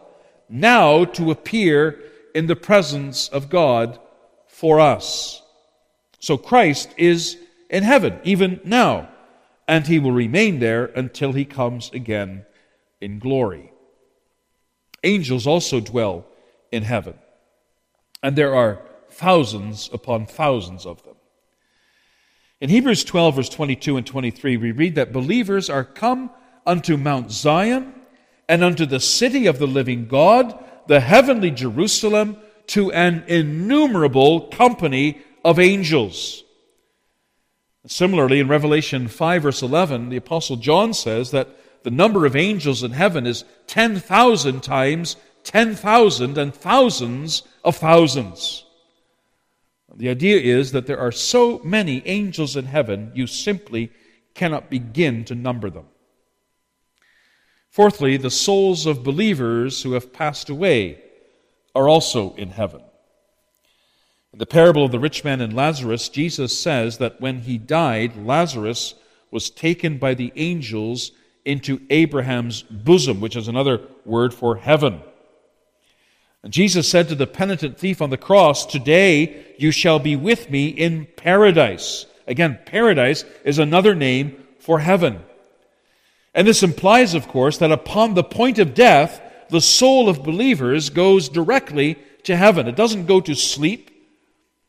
now 0.48 1.04
to 1.04 1.30
appear 1.30 2.00
in 2.34 2.48
the 2.48 2.56
presence 2.56 3.28
of 3.28 3.48
God 3.48 4.00
for 4.48 4.80
us. 4.80 5.40
So 6.18 6.36
Christ 6.36 6.92
is 6.96 7.38
in 7.70 7.84
heaven, 7.84 8.18
even 8.24 8.60
now, 8.64 9.08
and 9.68 9.86
he 9.86 10.00
will 10.00 10.10
remain 10.10 10.58
there 10.58 10.86
until 10.86 11.30
he 11.30 11.44
comes 11.44 11.92
again 11.92 12.44
in 13.00 13.20
glory. 13.20 13.72
Angels 15.04 15.46
also 15.46 15.78
dwell 15.78 16.26
in 16.72 16.82
heaven, 16.82 17.14
and 18.20 18.34
there 18.34 18.56
are 18.56 18.82
thousands 19.10 19.90
upon 19.92 20.26
thousands 20.26 20.86
of 20.86 21.04
them. 21.04 21.14
In 22.64 22.70
Hebrews 22.70 23.04
12, 23.04 23.36
verse 23.36 23.48
22 23.50 23.98
and 23.98 24.06
23, 24.06 24.56
we 24.56 24.72
read 24.72 24.94
that 24.94 25.12
believers 25.12 25.68
are 25.68 25.84
come 25.84 26.30
unto 26.66 26.96
Mount 26.96 27.30
Zion 27.30 27.92
and 28.48 28.64
unto 28.64 28.86
the 28.86 29.00
city 29.00 29.44
of 29.44 29.58
the 29.58 29.66
living 29.66 30.08
God, 30.08 30.64
the 30.86 31.00
heavenly 31.00 31.50
Jerusalem, 31.50 32.38
to 32.68 32.90
an 32.92 33.22
innumerable 33.26 34.48
company 34.48 35.20
of 35.44 35.58
angels. 35.58 36.42
Similarly, 37.86 38.40
in 38.40 38.48
Revelation 38.48 39.08
5, 39.08 39.42
verse 39.42 39.60
11, 39.60 40.08
the 40.08 40.16
Apostle 40.16 40.56
John 40.56 40.94
says 40.94 41.32
that 41.32 41.50
the 41.82 41.90
number 41.90 42.24
of 42.24 42.34
angels 42.34 42.82
in 42.82 42.92
heaven 42.92 43.26
is 43.26 43.44
10,000 43.66 44.62
times 44.62 45.16
10,000 45.42 46.38
and 46.38 46.54
thousands 46.54 47.42
of 47.62 47.76
thousands. 47.76 48.63
The 49.96 50.08
idea 50.08 50.38
is 50.38 50.72
that 50.72 50.86
there 50.86 50.98
are 50.98 51.12
so 51.12 51.60
many 51.62 52.02
angels 52.06 52.56
in 52.56 52.66
heaven, 52.66 53.12
you 53.14 53.26
simply 53.26 53.92
cannot 54.34 54.70
begin 54.70 55.24
to 55.26 55.34
number 55.34 55.70
them. 55.70 55.86
Fourthly, 57.70 58.16
the 58.16 58.30
souls 58.30 58.86
of 58.86 59.04
believers 59.04 59.82
who 59.82 59.92
have 59.92 60.12
passed 60.12 60.48
away 60.48 61.00
are 61.74 61.88
also 61.88 62.34
in 62.34 62.50
heaven. 62.50 62.82
In 64.32 64.38
the 64.38 64.46
parable 64.46 64.84
of 64.84 64.92
the 64.92 64.98
rich 64.98 65.22
man 65.22 65.40
and 65.40 65.52
Lazarus, 65.52 66.08
Jesus 66.08 66.58
says 66.58 66.98
that 66.98 67.20
when 67.20 67.40
he 67.40 67.58
died, 67.58 68.16
Lazarus 68.16 68.94
was 69.30 69.50
taken 69.50 69.98
by 69.98 70.14
the 70.14 70.32
angels 70.34 71.12
into 71.44 71.80
Abraham's 71.90 72.62
bosom, 72.62 73.20
which 73.20 73.36
is 73.36 73.48
another 73.48 73.80
word 74.04 74.32
for 74.34 74.56
heaven. 74.56 75.02
And 76.44 76.52
Jesus 76.52 76.86
said 76.86 77.08
to 77.08 77.14
the 77.14 77.26
penitent 77.26 77.78
thief 77.78 78.02
on 78.02 78.10
the 78.10 78.18
cross, 78.18 78.66
Today 78.66 79.54
you 79.58 79.70
shall 79.70 79.98
be 79.98 80.14
with 80.14 80.50
me 80.50 80.68
in 80.68 81.06
paradise. 81.16 82.04
Again, 82.26 82.58
paradise 82.66 83.24
is 83.46 83.58
another 83.58 83.94
name 83.94 84.44
for 84.60 84.80
heaven. 84.80 85.22
And 86.34 86.46
this 86.46 86.62
implies, 86.62 87.14
of 87.14 87.28
course, 87.28 87.56
that 87.58 87.72
upon 87.72 88.12
the 88.12 88.22
point 88.22 88.58
of 88.58 88.74
death, 88.74 89.22
the 89.48 89.62
soul 89.62 90.06
of 90.06 90.22
believers 90.22 90.90
goes 90.90 91.30
directly 91.30 91.96
to 92.24 92.36
heaven. 92.36 92.68
It 92.68 92.76
doesn't 92.76 93.06
go 93.06 93.22
to 93.22 93.34
sleep 93.34 93.90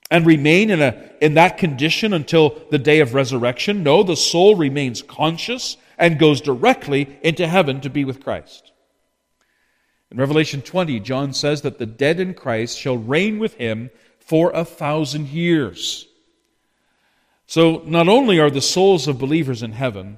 and 0.09 0.25
remain 0.25 0.69
in, 0.69 0.81
a, 0.81 1.11
in 1.19 1.33
that 1.33 1.57
condition 1.57 2.13
until 2.13 2.61
the 2.71 2.77
day 2.77 3.01
of 3.01 3.13
resurrection. 3.13 3.83
No, 3.83 4.01
the 4.01 4.15
soul 4.15 4.55
remains 4.55 5.01
conscious 5.01 5.75
and 5.97 6.19
goes 6.19 6.39
directly 6.39 7.17
into 7.21 7.45
heaven 7.45 7.81
to 7.81 7.89
be 7.89 8.05
with 8.05 8.23
Christ. 8.23 8.71
In 10.11 10.17
Revelation 10.17 10.61
20, 10.61 10.99
John 10.99 11.33
says 11.33 11.61
that 11.63 11.77
the 11.77 11.85
dead 11.85 12.19
in 12.19 12.33
Christ 12.33 12.77
shall 12.77 12.97
reign 12.97 13.39
with 13.39 13.55
him 13.55 13.89
for 14.19 14.51
a 14.51 14.65
thousand 14.65 15.27
years. 15.29 16.07
So, 17.47 17.83
not 17.85 18.07
only 18.07 18.39
are 18.39 18.49
the 18.49 18.61
souls 18.61 19.07
of 19.07 19.19
believers 19.19 19.61
in 19.61 19.71
heaven, 19.71 20.17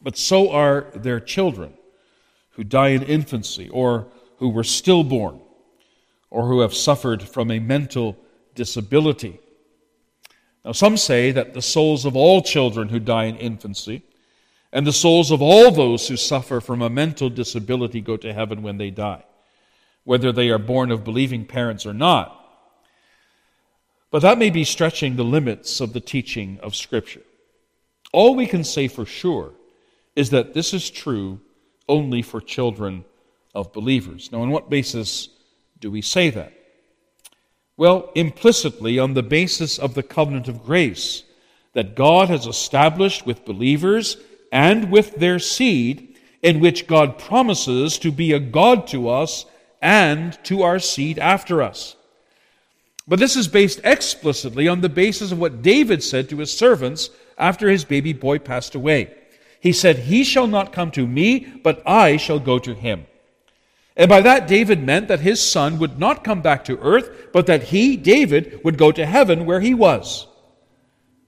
but 0.00 0.16
so 0.16 0.50
are 0.50 0.86
their 0.94 1.20
children 1.20 1.74
who 2.50 2.64
die 2.64 2.88
in 2.88 3.02
infancy 3.02 3.68
or 3.68 4.08
who 4.38 4.48
were 4.48 4.64
stillborn 4.64 5.40
or 6.30 6.46
who 6.46 6.60
have 6.60 6.74
suffered 6.74 7.22
from 7.22 7.50
a 7.50 7.58
mental 7.58 8.16
disability. 8.54 9.38
Now, 10.64 10.72
some 10.72 10.96
say 10.96 11.30
that 11.32 11.54
the 11.54 11.62
souls 11.62 12.04
of 12.04 12.16
all 12.16 12.42
children 12.42 12.88
who 12.88 13.00
die 13.00 13.24
in 13.24 13.36
infancy 13.36 14.02
and 14.72 14.86
the 14.86 14.92
souls 14.92 15.30
of 15.30 15.42
all 15.42 15.70
those 15.70 16.08
who 16.08 16.16
suffer 16.16 16.60
from 16.60 16.80
a 16.80 16.90
mental 16.90 17.28
disability 17.28 18.00
go 18.00 18.16
to 18.16 18.32
heaven 18.32 18.62
when 18.62 18.78
they 18.78 18.90
die, 18.90 19.24
whether 20.04 20.32
they 20.32 20.48
are 20.48 20.58
born 20.58 20.90
of 20.90 21.04
believing 21.04 21.44
parents 21.44 21.84
or 21.84 21.92
not. 21.92 22.38
But 24.10 24.22
that 24.22 24.38
may 24.38 24.50
be 24.50 24.64
stretching 24.64 25.16
the 25.16 25.24
limits 25.24 25.80
of 25.80 25.92
the 25.92 26.00
teaching 26.00 26.58
of 26.62 26.74
Scripture. 26.74 27.22
All 28.12 28.34
we 28.34 28.46
can 28.46 28.64
say 28.64 28.88
for 28.88 29.06
sure 29.06 29.52
is 30.16 30.30
that 30.30 30.54
this 30.54 30.74
is 30.74 30.90
true 30.90 31.40
only 31.88 32.22
for 32.22 32.40
children 32.40 33.04
of 33.54 33.72
believers. 33.72 34.30
Now, 34.32 34.42
on 34.42 34.50
what 34.50 34.70
basis 34.70 35.28
do 35.80 35.90
we 35.90 36.02
say 36.02 36.30
that? 36.30 36.52
Well, 37.76 38.10
implicitly, 38.14 38.98
on 38.98 39.14
the 39.14 39.22
basis 39.22 39.78
of 39.78 39.94
the 39.94 40.02
covenant 40.02 40.48
of 40.48 40.64
grace 40.64 41.24
that 41.72 41.94
God 41.94 42.28
has 42.28 42.46
established 42.46 43.24
with 43.24 43.46
believers 43.46 44.18
and 44.52 44.92
with 44.92 45.16
their 45.16 45.38
seed, 45.38 46.16
in 46.42 46.60
which 46.60 46.86
God 46.86 47.18
promises 47.18 47.98
to 47.98 48.12
be 48.12 48.32
a 48.32 48.38
God 48.38 48.86
to 48.88 49.08
us 49.08 49.46
and 49.80 50.38
to 50.44 50.62
our 50.62 50.78
seed 50.78 51.18
after 51.18 51.62
us. 51.62 51.96
But 53.08 53.18
this 53.18 53.34
is 53.34 53.48
based 53.48 53.80
explicitly 53.82 54.68
on 54.68 54.80
the 54.80 54.88
basis 54.88 55.32
of 55.32 55.38
what 55.38 55.62
David 55.62 56.02
said 56.02 56.28
to 56.28 56.38
his 56.38 56.56
servants 56.56 57.10
after 57.38 57.68
his 57.68 57.84
baby 57.84 58.12
boy 58.12 58.38
passed 58.38 58.74
away. 58.74 59.14
He 59.60 59.72
said, 59.72 59.98
He 59.98 60.22
shall 60.22 60.46
not 60.46 60.72
come 60.72 60.90
to 60.92 61.06
me, 61.06 61.40
but 61.62 61.82
I 61.86 62.16
shall 62.16 62.38
go 62.38 62.58
to 62.58 62.74
him. 62.74 63.06
And 63.96 64.08
by 64.08 64.20
that, 64.22 64.48
David 64.48 64.82
meant 64.82 65.08
that 65.08 65.20
his 65.20 65.40
son 65.40 65.78
would 65.78 65.98
not 65.98 66.24
come 66.24 66.42
back 66.42 66.64
to 66.64 66.78
earth, 66.78 67.28
but 67.32 67.46
that 67.46 67.64
he, 67.64 67.96
David, 67.96 68.60
would 68.64 68.78
go 68.78 68.92
to 68.92 69.04
heaven 69.06 69.46
where 69.46 69.60
he 69.60 69.74
was. 69.74 70.26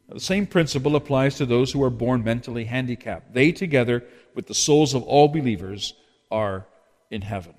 Now, 0.08 0.14
the 0.14 0.20
same 0.20 0.46
principle 0.46 0.96
applies 0.96 1.37
to 1.37 1.46
those 1.46 1.73
who 1.73 1.82
are 1.82 1.90
born 1.90 2.23
mentally 2.25 2.64
handicapped. 2.64 3.32
They, 3.32 3.52
together 3.52 4.04
with 4.34 4.46
the 4.46 4.54
souls 4.54 4.94
of 4.94 5.02
all 5.02 5.28
believers, 5.28 5.94
are 6.30 6.66
in 7.11 7.23
heaven. 7.23 7.54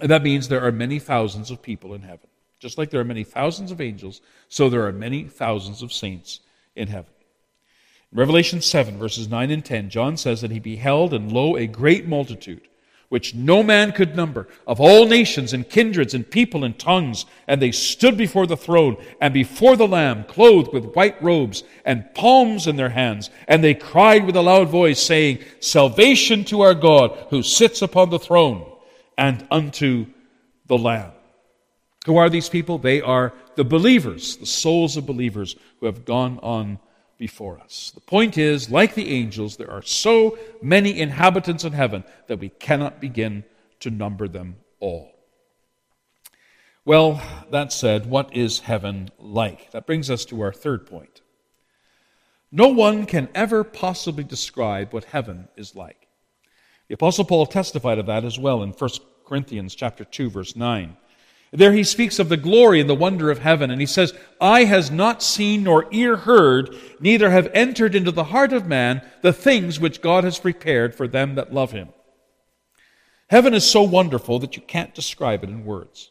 And 0.00 0.10
that 0.10 0.22
means 0.22 0.48
there 0.48 0.64
are 0.64 0.72
many 0.72 0.98
thousands 0.98 1.50
of 1.50 1.62
people 1.62 1.94
in 1.94 2.02
heaven. 2.02 2.28
Just 2.58 2.78
like 2.78 2.90
there 2.90 3.00
are 3.00 3.04
many 3.04 3.24
thousands 3.24 3.70
of 3.70 3.80
angels, 3.80 4.20
so 4.48 4.68
there 4.68 4.86
are 4.86 4.92
many 4.92 5.24
thousands 5.24 5.82
of 5.82 5.92
saints 5.92 6.40
in 6.74 6.88
heaven. 6.88 7.12
Revelation 8.12 8.60
7, 8.60 8.98
verses 8.98 9.28
9 9.28 9.50
and 9.50 9.64
10, 9.64 9.90
John 9.90 10.16
says 10.16 10.40
that 10.40 10.50
he 10.50 10.60
beheld, 10.60 11.12
and 11.12 11.30
lo, 11.32 11.56
a 11.56 11.66
great 11.66 12.06
multitude, 12.06 12.68
which 13.08 13.34
no 13.34 13.62
man 13.62 13.92
could 13.92 14.16
number, 14.16 14.48
of 14.66 14.80
all 14.80 15.06
nations 15.06 15.52
and 15.52 15.68
kindreds 15.68 16.14
and 16.14 16.28
people 16.30 16.64
and 16.64 16.78
tongues, 16.78 17.24
and 17.46 17.62
they 17.62 17.70
stood 17.70 18.16
before 18.16 18.46
the 18.46 18.56
throne 18.56 18.96
and 19.20 19.32
before 19.32 19.76
the 19.76 19.86
Lamb, 19.86 20.24
clothed 20.24 20.72
with 20.72 20.94
white 20.94 21.20
robes 21.22 21.62
and 21.84 22.12
palms 22.14 22.66
in 22.66 22.76
their 22.76 22.88
hands. 22.88 23.30
And 23.46 23.62
they 23.62 23.74
cried 23.74 24.26
with 24.26 24.36
a 24.36 24.42
loud 24.42 24.68
voice, 24.68 25.00
saying, 25.00 25.38
Salvation 25.60 26.44
to 26.46 26.62
our 26.62 26.74
God, 26.74 27.16
who 27.30 27.42
sits 27.42 27.82
upon 27.82 28.10
the 28.10 28.18
throne, 28.18 28.70
and 29.16 29.46
unto 29.50 30.06
the 30.66 30.78
Lamb. 30.78 31.12
Who 32.06 32.16
are 32.16 32.30
these 32.30 32.48
people? 32.48 32.78
They 32.78 33.00
are 33.00 33.32
the 33.56 33.64
believers, 33.64 34.36
the 34.36 34.46
souls 34.46 34.96
of 34.96 35.06
believers 35.06 35.56
who 35.80 35.86
have 35.86 36.04
gone 36.04 36.38
on 36.40 36.78
before 37.18 37.58
us. 37.58 37.92
The 37.94 38.00
point 38.00 38.36
is, 38.38 38.70
like 38.70 38.94
the 38.94 39.10
angels, 39.10 39.56
there 39.56 39.70
are 39.70 39.82
so 39.82 40.38
many 40.62 40.98
inhabitants 40.98 41.64
in 41.64 41.72
heaven 41.72 42.04
that 42.26 42.38
we 42.38 42.48
cannot 42.48 43.00
begin 43.00 43.44
to 43.80 43.90
number 43.90 44.28
them 44.28 44.56
all. 44.80 45.12
Well, 46.84 47.20
that 47.50 47.72
said, 47.72 48.06
what 48.06 48.34
is 48.36 48.60
heaven 48.60 49.10
like? 49.18 49.72
That 49.72 49.86
brings 49.86 50.08
us 50.08 50.24
to 50.26 50.40
our 50.42 50.52
third 50.52 50.86
point. 50.86 51.20
No 52.52 52.68
one 52.68 53.06
can 53.06 53.28
ever 53.34 53.64
possibly 53.64 54.22
describe 54.22 54.92
what 54.92 55.04
heaven 55.04 55.48
is 55.56 55.74
like. 55.74 56.06
The 56.88 56.94
apostle 56.94 57.24
Paul 57.24 57.46
testified 57.46 57.98
of 57.98 58.06
that 58.06 58.24
as 58.24 58.38
well 58.38 58.62
in 58.62 58.70
1 58.70 58.90
Corinthians 59.26 59.74
chapter 59.74 60.04
2 60.04 60.30
verse 60.30 60.54
9. 60.54 60.96
There 61.52 61.72
he 61.72 61.84
speaks 61.84 62.18
of 62.18 62.28
the 62.28 62.36
glory 62.36 62.80
and 62.80 62.90
the 62.90 62.94
wonder 62.94 63.30
of 63.30 63.38
heaven, 63.38 63.70
and 63.70 63.80
he 63.80 63.86
says, 63.86 64.12
Eye 64.40 64.64
has 64.64 64.90
not 64.90 65.22
seen 65.22 65.62
nor 65.62 65.86
ear 65.92 66.16
heard, 66.16 66.76
neither 67.00 67.30
have 67.30 67.50
entered 67.54 67.94
into 67.94 68.10
the 68.10 68.24
heart 68.24 68.52
of 68.52 68.66
man 68.66 69.00
the 69.22 69.32
things 69.32 69.78
which 69.78 70.02
God 70.02 70.24
has 70.24 70.38
prepared 70.38 70.94
for 70.94 71.06
them 71.06 71.36
that 71.36 71.54
love 71.54 71.72
him. 71.72 71.90
Heaven 73.28 73.54
is 73.54 73.68
so 73.68 73.82
wonderful 73.82 74.38
that 74.40 74.56
you 74.56 74.62
can't 74.62 74.94
describe 74.94 75.44
it 75.44 75.50
in 75.50 75.64
words. 75.64 76.10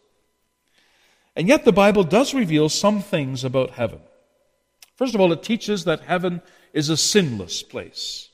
And 1.36 1.48
yet 1.48 1.65
the 1.65 1.74
Bible 1.74 2.04
does 2.04 2.34
reveal 2.34 2.70
some 2.70 3.01
things 3.01 3.44
about 3.44 3.72
heaven. 3.72 4.00
First 4.96 5.15
of 5.15 5.22
all, 5.22 5.34
it 5.34 5.44
teaches 5.44 5.84
that 5.84 6.01
heaven 6.01 6.42
is 6.74 6.89
a 6.89 6.98
sinless 6.98 7.62
place. 7.62 8.30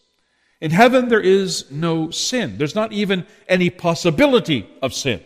In 0.60 0.70
heaven, 0.70 1.10
there 1.10 1.22
is 1.22 1.72
no 1.72 2.12
sin. 2.12 2.58
There's 2.60 2.75
not 2.75 2.93
even 2.93 3.25
any 3.48 3.72
possibility 3.72 4.70
of 4.81 4.93
sin. 4.93 5.24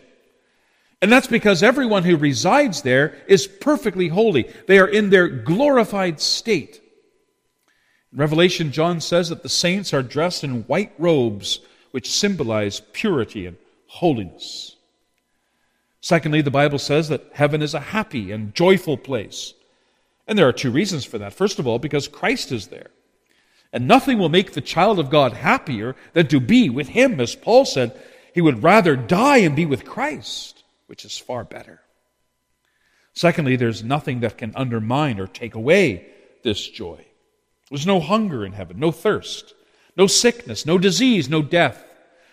And 1.06 1.12
that's 1.12 1.28
because 1.28 1.62
everyone 1.62 2.02
who 2.02 2.16
resides 2.16 2.82
there 2.82 3.14
is 3.28 3.46
perfectly 3.46 4.08
holy. 4.08 4.52
They 4.66 4.80
are 4.80 4.88
in 4.88 5.10
their 5.10 5.28
glorified 5.28 6.20
state. 6.20 6.82
In 8.12 8.18
Revelation, 8.18 8.72
John 8.72 9.00
says 9.00 9.28
that 9.28 9.44
the 9.44 9.48
saints 9.48 9.94
are 9.94 10.02
dressed 10.02 10.42
in 10.42 10.64
white 10.64 10.92
robes, 10.98 11.60
which 11.92 12.10
symbolize 12.10 12.80
purity 12.92 13.46
and 13.46 13.56
holiness. 13.86 14.74
Secondly, 16.00 16.40
the 16.40 16.50
Bible 16.50 16.80
says 16.80 17.08
that 17.08 17.30
heaven 17.34 17.62
is 17.62 17.74
a 17.74 17.78
happy 17.78 18.32
and 18.32 18.52
joyful 18.52 18.96
place. 18.96 19.54
And 20.26 20.36
there 20.36 20.48
are 20.48 20.52
two 20.52 20.72
reasons 20.72 21.04
for 21.04 21.18
that. 21.18 21.34
First 21.34 21.60
of 21.60 21.68
all, 21.68 21.78
because 21.78 22.08
Christ 22.08 22.50
is 22.50 22.66
there. 22.66 22.90
And 23.72 23.86
nothing 23.86 24.18
will 24.18 24.28
make 24.28 24.54
the 24.54 24.60
child 24.60 24.98
of 24.98 25.08
God 25.08 25.34
happier 25.34 25.94
than 26.14 26.26
to 26.26 26.40
be 26.40 26.68
with 26.68 26.88
him. 26.88 27.20
As 27.20 27.36
Paul 27.36 27.64
said, 27.64 27.96
he 28.34 28.40
would 28.40 28.64
rather 28.64 28.96
die 28.96 29.36
and 29.36 29.54
be 29.54 29.66
with 29.66 29.84
Christ, 29.84 30.64
which 30.86 31.04
is 31.04 31.18
far 31.18 31.44
better. 31.44 31.80
Secondly, 33.12 33.56
there's 33.56 33.82
nothing 33.82 34.20
that 34.20 34.36
can 34.38 34.52
undermine 34.54 35.18
or 35.18 35.26
take 35.26 35.54
away 35.54 36.06
this 36.42 36.68
joy. 36.68 37.04
There's 37.70 37.86
no 37.86 37.98
hunger 37.98 38.44
in 38.44 38.52
heaven, 38.52 38.78
no 38.78 38.92
thirst, 38.92 39.54
no 39.96 40.06
sickness, 40.06 40.66
no 40.66 40.78
disease, 40.78 41.28
no 41.28 41.42
death, 41.42 41.82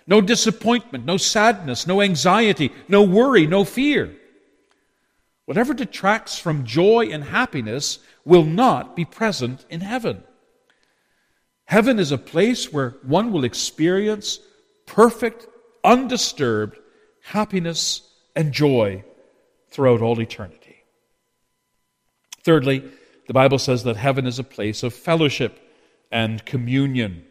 no 0.05 0.21
disappointment, 0.21 1.05
no 1.05 1.17
sadness, 1.17 1.87
no 1.87 2.01
anxiety, 2.01 2.71
no 2.87 3.01
worry, 3.01 3.47
no 3.47 3.63
fear. 3.63 4.13
Whatever 5.45 5.73
detracts 5.73 6.37
from 6.37 6.65
joy 6.65 7.09
and 7.11 7.23
happiness 7.23 7.99
will 8.25 8.43
not 8.43 8.95
be 8.95 9.05
present 9.05 9.65
in 9.69 9.81
heaven. 9.81 10.23
Heaven 11.65 11.99
is 11.99 12.11
a 12.11 12.17
place 12.17 12.71
where 12.71 12.95
one 13.03 13.31
will 13.31 13.43
experience 13.43 14.39
perfect, 14.85 15.47
undisturbed 15.83 16.77
happiness 17.21 18.01
and 18.35 18.51
joy 18.51 19.03
throughout 19.69 20.01
all 20.01 20.19
eternity. 20.21 20.83
Thirdly, 22.43 22.83
the 23.27 23.33
Bible 23.33 23.59
says 23.59 23.83
that 23.83 23.95
heaven 23.95 24.27
is 24.27 24.39
a 24.39 24.43
place 24.43 24.83
of 24.83 24.93
fellowship 24.93 25.59
and 26.11 26.45
communion. 26.45 27.25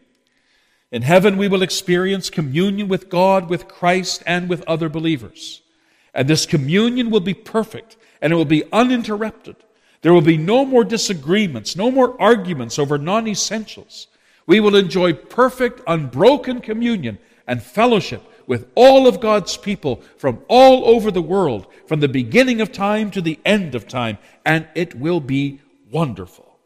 In 0.91 1.01
heaven, 1.01 1.37
we 1.37 1.47
will 1.47 1.61
experience 1.61 2.29
communion 2.29 2.87
with 2.87 3.09
God, 3.09 3.49
with 3.49 3.67
Christ, 3.67 4.23
and 4.25 4.49
with 4.49 4.63
other 4.63 4.89
believers. 4.89 5.61
And 6.13 6.27
this 6.27 6.45
communion 6.45 7.09
will 7.09 7.19
be 7.19 7.33
perfect 7.33 7.97
and 8.21 8.31
it 8.31 8.35
will 8.35 8.45
be 8.45 8.71
uninterrupted. 8.71 9.55
There 10.01 10.13
will 10.13 10.21
be 10.21 10.37
no 10.37 10.65
more 10.65 10.83
disagreements, 10.83 11.75
no 11.75 11.89
more 11.89 12.19
arguments 12.21 12.77
over 12.77 12.97
non 12.97 13.27
essentials. 13.27 14.07
We 14.45 14.59
will 14.59 14.75
enjoy 14.75 15.13
perfect, 15.13 15.81
unbroken 15.87 16.61
communion 16.61 17.17
and 17.47 17.63
fellowship 17.63 18.21
with 18.47 18.67
all 18.75 19.07
of 19.07 19.19
God's 19.19 19.57
people 19.57 20.01
from 20.17 20.43
all 20.47 20.85
over 20.85 21.11
the 21.11 21.21
world, 21.21 21.67
from 21.87 21.99
the 21.99 22.07
beginning 22.07 22.61
of 22.61 22.71
time 22.71 23.11
to 23.11 23.21
the 23.21 23.39
end 23.45 23.75
of 23.75 23.87
time, 23.87 24.17
and 24.45 24.67
it 24.75 24.95
will 24.95 25.19
be 25.19 25.61
wonderful. 25.91 26.57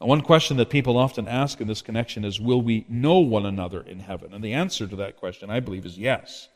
Now, 0.00 0.06
one 0.06 0.22
question 0.22 0.56
that 0.56 0.70
people 0.70 0.96
often 0.96 1.28
ask 1.28 1.60
in 1.60 1.68
this 1.68 1.82
connection 1.82 2.24
is 2.24 2.40
Will 2.40 2.62
we 2.62 2.86
know 2.88 3.18
one 3.18 3.46
another 3.46 3.82
in 3.82 4.00
heaven? 4.00 4.32
And 4.32 4.42
the 4.42 4.54
answer 4.54 4.86
to 4.86 4.96
that 4.96 5.16
question, 5.16 5.50
I 5.50 5.60
believe, 5.60 5.84
is 5.84 5.98
yes. 5.98 6.48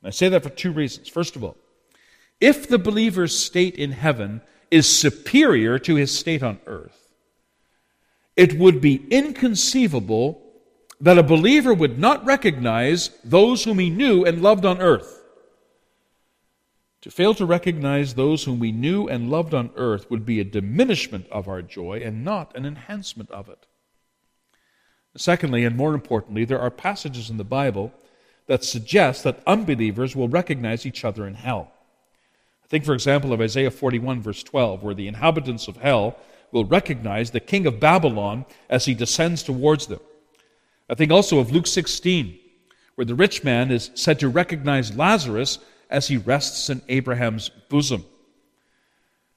And 0.00 0.08
I 0.08 0.10
say 0.10 0.28
that 0.28 0.42
for 0.42 0.50
two 0.50 0.72
reasons. 0.72 1.08
First 1.08 1.34
of 1.34 1.42
all, 1.42 1.56
if 2.40 2.68
the 2.68 2.78
believer's 2.78 3.36
state 3.36 3.74
in 3.74 3.90
heaven 3.90 4.42
is 4.70 4.88
superior 4.88 5.78
to 5.80 5.96
his 5.96 6.16
state 6.16 6.42
on 6.42 6.60
earth, 6.66 7.12
it 8.36 8.56
would 8.56 8.80
be 8.80 9.04
inconceivable 9.10 10.40
that 11.00 11.18
a 11.18 11.22
believer 11.22 11.72
would 11.72 11.98
not 11.98 12.24
recognize 12.24 13.10
those 13.22 13.64
whom 13.64 13.78
he 13.78 13.90
knew 13.90 14.24
and 14.24 14.42
loved 14.42 14.64
on 14.64 14.80
earth. 14.80 15.22
To 17.02 17.10
fail 17.10 17.34
to 17.34 17.46
recognize 17.46 18.14
those 18.14 18.44
whom 18.44 18.58
we 18.58 18.72
knew 18.72 19.06
and 19.06 19.30
loved 19.30 19.54
on 19.54 19.70
earth 19.76 20.10
would 20.10 20.26
be 20.26 20.40
a 20.40 20.44
diminishment 20.44 21.28
of 21.30 21.46
our 21.46 21.62
joy 21.62 22.00
and 22.04 22.24
not 22.24 22.56
an 22.56 22.66
enhancement 22.66 23.30
of 23.30 23.48
it. 23.48 23.66
Secondly, 25.16 25.64
and 25.64 25.76
more 25.76 25.94
importantly, 25.94 26.44
there 26.44 26.60
are 26.60 26.70
passages 26.70 27.30
in 27.30 27.36
the 27.36 27.44
Bible 27.44 27.92
that 28.46 28.64
suggest 28.64 29.24
that 29.24 29.42
unbelievers 29.46 30.16
will 30.16 30.28
recognize 30.28 30.84
each 30.84 31.04
other 31.04 31.26
in 31.26 31.34
hell. 31.34 31.72
Think, 32.68 32.84
for 32.84 32.94
example, 32.94 33.32
of 33.32 33.40
Isaiah 33.40 33.70
41, 33.70 34.20
verse 34.20 34.42
12, 34.42 34.82
where 34.82 34.94
the 34.94 35.08
inhabitants 35.08 35.68
of 35.68 35.78
hell 35.78 36.18
will 36.52 36.64
recognize 36.64 37.30
the 37.30 37.40
king 37.40 37.66
of 37.66 37.80
Babylon 37.80 38.44
as 38.68 38.84
he 38.84 38.94
descends 38.94 39.42
towards 39.42 39.86
them. 39.86 40.00
I 40.88 40.94
think 40.94 41.12
also 41.12 41.38
of 41.38 41.52
Luke 41.52 41.66
16, 41.66 42.38
where 42.94 43.04
the 43.04 43.14
rich 43.14 43.44
man 43.44 43.70
is 43.70 43.90
said 43.94 44.18
to 44.20 44.28
recognize 44.28 44.96
Lazarus 44.96 45.58
as 45.90 46.08
he 46.08 46.16
rests 46.16 46.70
in 46.70 46.82
Abraham's 46.88 47.48
bosom. 47.68 48.04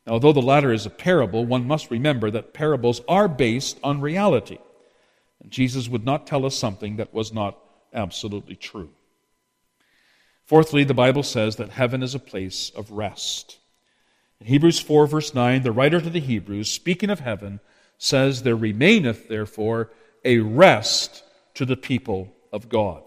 Now, 0.06 0.14
although 0.14 0.34
the 0.34 0.42
latter 0.42 0.72
is 0.72 0.86
a 0.86 0.90
parable, 0.90 1.46
one 1.46 1.68
must 1.68 1.92
remember 1.92 2.32
that 2.32 2.54
parables 2.54 3.02
are 3.08 3.28
based 3.28 3.80
on 3.84 4.02
reality. 4.02 4.58
And 5.42 5.52
Jesus 5.52 5.90
would 5.90 6.06
not 6.06 6.26
tell 6.26 6.46
us 6.46 6.56
something 6.56 6.98
that 6.98 7.14
was 7.14 7.34
not 7.34 7.58
absolutely 7.94 8.56
true. 8.56 8.90
Fourthly, 10.46 10.84
the 10.84 10.94
Bible 10.94 11.24
says 11.24 11.58
that 11.58 11.70
heaven 11.70 12.04
is 12.04 12.16
a 12.16 12.20
place 12.20 12.72
of 12.76 12.92
rest. 12.92 13.60
In 14.40 14.48
Hebrews 14.48 14.80
4, 14.80 15.08
verse 15.08 15.34
9, 15.34 15.62
the 15.62 15.72
writer 15.72 16.02
to 16.02 16.10
the 16.10 16.20
Hebrews, 16.20 16.70
speaking 16.70 17.10
of 17.10 17.20
heaven, 17.20 17.60
says, 17.98 18.42
There 18.42 18.56
remaineth, 18.56 19.28
therefore, 19.28 19.92
a 20.26 20.40
rest 20.40 21.24
to 21.56 21.66
the 21.66 21.78
people 21.78 22.34
of 22.52 22.70
God. 22.70 23.04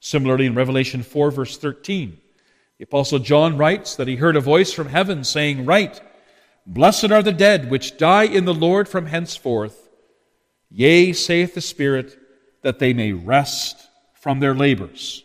Similarly, 0.00 0.46
in 0.46 0.54
Revelation 0.54 1.02
4, 1.02 1.30
verse 1.30 1.56
13, 1.56 2.18
the 2.78 2.84
Apostle 2.84 3.20
John 3.20 3.56
writes 3.56 3.94
that 3.96 4.08
he 4.08 4.16
heard 4.16 4.36
a 4.36 4.40
voice 4.40 4.72
from 4.72 4.88
heaven 4.88 5.22
saying, 5.22 5.64
Write, 5.64 6.00
Blessed 6.66 7.10
are 7.10 7.22
the 7.22 7.32
dead 7.32 7.70
which 7.70 7.96
die 7.96 8.24
in 8.24 8.44
the 8.44 8.54
Lord 8.54 8.88
from 8.88 9.06
henceforth. 9.06 9.88
Yea, 10.70 11.12
saith 11.12 11.54
the 11.54 11.60
Spirit, 11.60 12.18
that 12.62 12.78
they 12.78 12.92
may 12.92 13.12
rest 13.12 13.88
from 14.14 14.40
their 14.40 14.54
labors. 14.54 15.24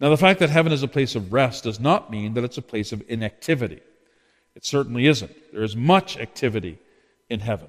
Now, 0.00 0.10
the 0.10 0.16
fact 0.16 0.40
that 0.40 0.50
heaven 0.50 0.72
is 0.72 0.82
a 0.82 0.88
place 0.88 1.14
of 1.14 1.32
rest 1.32 1.64
does 1.64 1.80
not 1.80 2.10
mean 2.10 2.34
that 2.34 2.44
it's 2.44 2.58
a 2.58 2.62
place 2.62 2.92
of 2.92 3.02
inactivity. 3.08 3.80
It 4.54 4.64
certainly 4.64 5.06
isn't. 5.06 5.52
There 5.52 5.62
is 5.62 5.76
much 5.76 6.16
activity 6.16 6.78
in 7.28 7.40
heaven. 7.40 7.68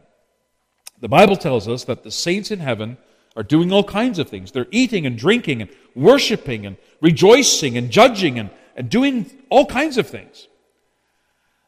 The 1.00 1.08
Bible 1.08 1.36
tells 1.36 1.68
us 1.68 1.86
that 1.86 2.04
the 2.04 2.12
saints 2.12 2.52
in 2.52 2.60
heaven 2.60 2.98
are 3.36 3.44
doing 3.44 3.72
all 3.72 3.84
kinds 3.84 4.20
of 4.20 4.30
things. 4.30 4.52
They're 4.52 4.68
eating 4.72 5.06
and 5.06 5.18
drinking 5.18 5.62
and 5.62 5.70
worshiping 5.96 6.65
and 6.65 6.78
rejoicing 7.02 7.78
and 7.78 7.89
judging 7.89 8.39
and, 8.39 8.50
and 8.76 8.89
doing 8.89 9.30
all 9.50 9.65
kinds 9.65 9.98
of 9.98 10.08
things. 10.08 10.48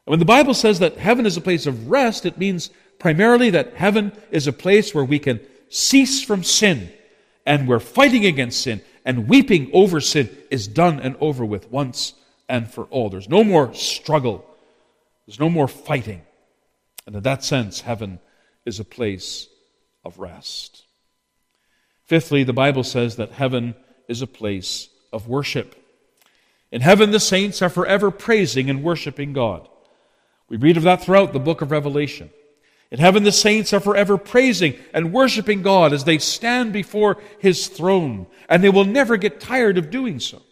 When 0.04 0.18
the 0.18 0.24
Bible 0.24 0.54
says 0.54 0.80
that 0.80 0.96
heaven 0.96 1.26
is 1.26 1.36
a 1.36 1.40
place 1.40 1.66
of 1.66 1.88
rest, 1.88 2.26
it 2.26 2.36
means 2.36 2.70
primarily 2.98 3.50
that 3.50 3.74
heaven 3.74 4.12
is 4.30 4.46
a 4.46 4.52
place 4.52 4.94
where 4.94 5.04
we 5.04 5.18
can 5.18 5.40
cease 5.68 6.22
from 6.22 6.42
sin 6.42 6.92
and 7.46 7.68
where 7.68 7.80
fighting 7.80 8.26
against 8.26 8.62
sin 8.62 8.82
and 9.04 9.28
weeping 9.28 9.70
over 9.72 10.00
sin 10.00 10.28
is 10.50 10.68
done 10.68 11.00
and 11.00 11.16
over 11.20 11.44
with 11.44 11.70
once 11.70 12.14
and 12.48 12.70
for 12.70 12.84
all. 12.84 13.10
There's 13.10 13.28
no 13.28 13.44
more 13.44 13.72
struggle, 13.74 14.44
there's 15.26 15.40
no 15.40 15.48
more 15.48 15.68
fighting. 15.68 16.22
And 17.06 17.16
in 17.16 17.22
that 17.22 17.42
sense, 17.42 17.80
heaven 17.80 18.20
is 18.64 18.78
a 18.78 18.84
place 18.84 19.48
of 20.04 20.18
rest. 20.18 20.84
Fifthly, 22.04 22.44
the 22.44 22.52
Bible 22.52 22.84
says 22.84 23.16
that 23.16 23.32
heaven 23.32 23.74
is 24.08 24.22
a 24.22 24.26
place 24.26 24.88
of 25.12 25.28
worship. 25.28 25.76
In 26.70 26.80
heaven, 26.80 27.10
the 27.10 27.20
saints 27.20 27.62
are 27.62 27.68
forever 27.68 28.10
praising 28.10 28.70
and 28.70 28.82
worshiping 28.82 29.32
God. 29.32 29.68
We 30.48 30.56
read 30.56 30.76
of 30.76 30.82
that 30.82 31.02
throughout 31.02 31.32
the 31.32 31.38
book 31.38 31.62
of 31.62 31.70
Revelation. 31.70 32.30
In 32.90 32.98
heaven, 32.98 33.22
the 33.22 33.32
saints 33.32 33.72
are 33.72 33.80
forever 33.80 34.18
praising 34.18 34.74
and 34.92 35.12
worshiping 35.12 35.62
God 35.62 35.94
as 35.94 36.04
they 36.04 36.18
stand 36.18 36.72
before 36.72 37.22
His 37.38 37.68
throne, 37.68 38.26
and 38.48 38.62
they 38.62 38.68
will 38.68 38.84
never 38.84 39.16
get 39.16 39.40
tired 39.40 39.78
of 39.78 39.90
doing 39.90 40.20
so. 40.20 40.42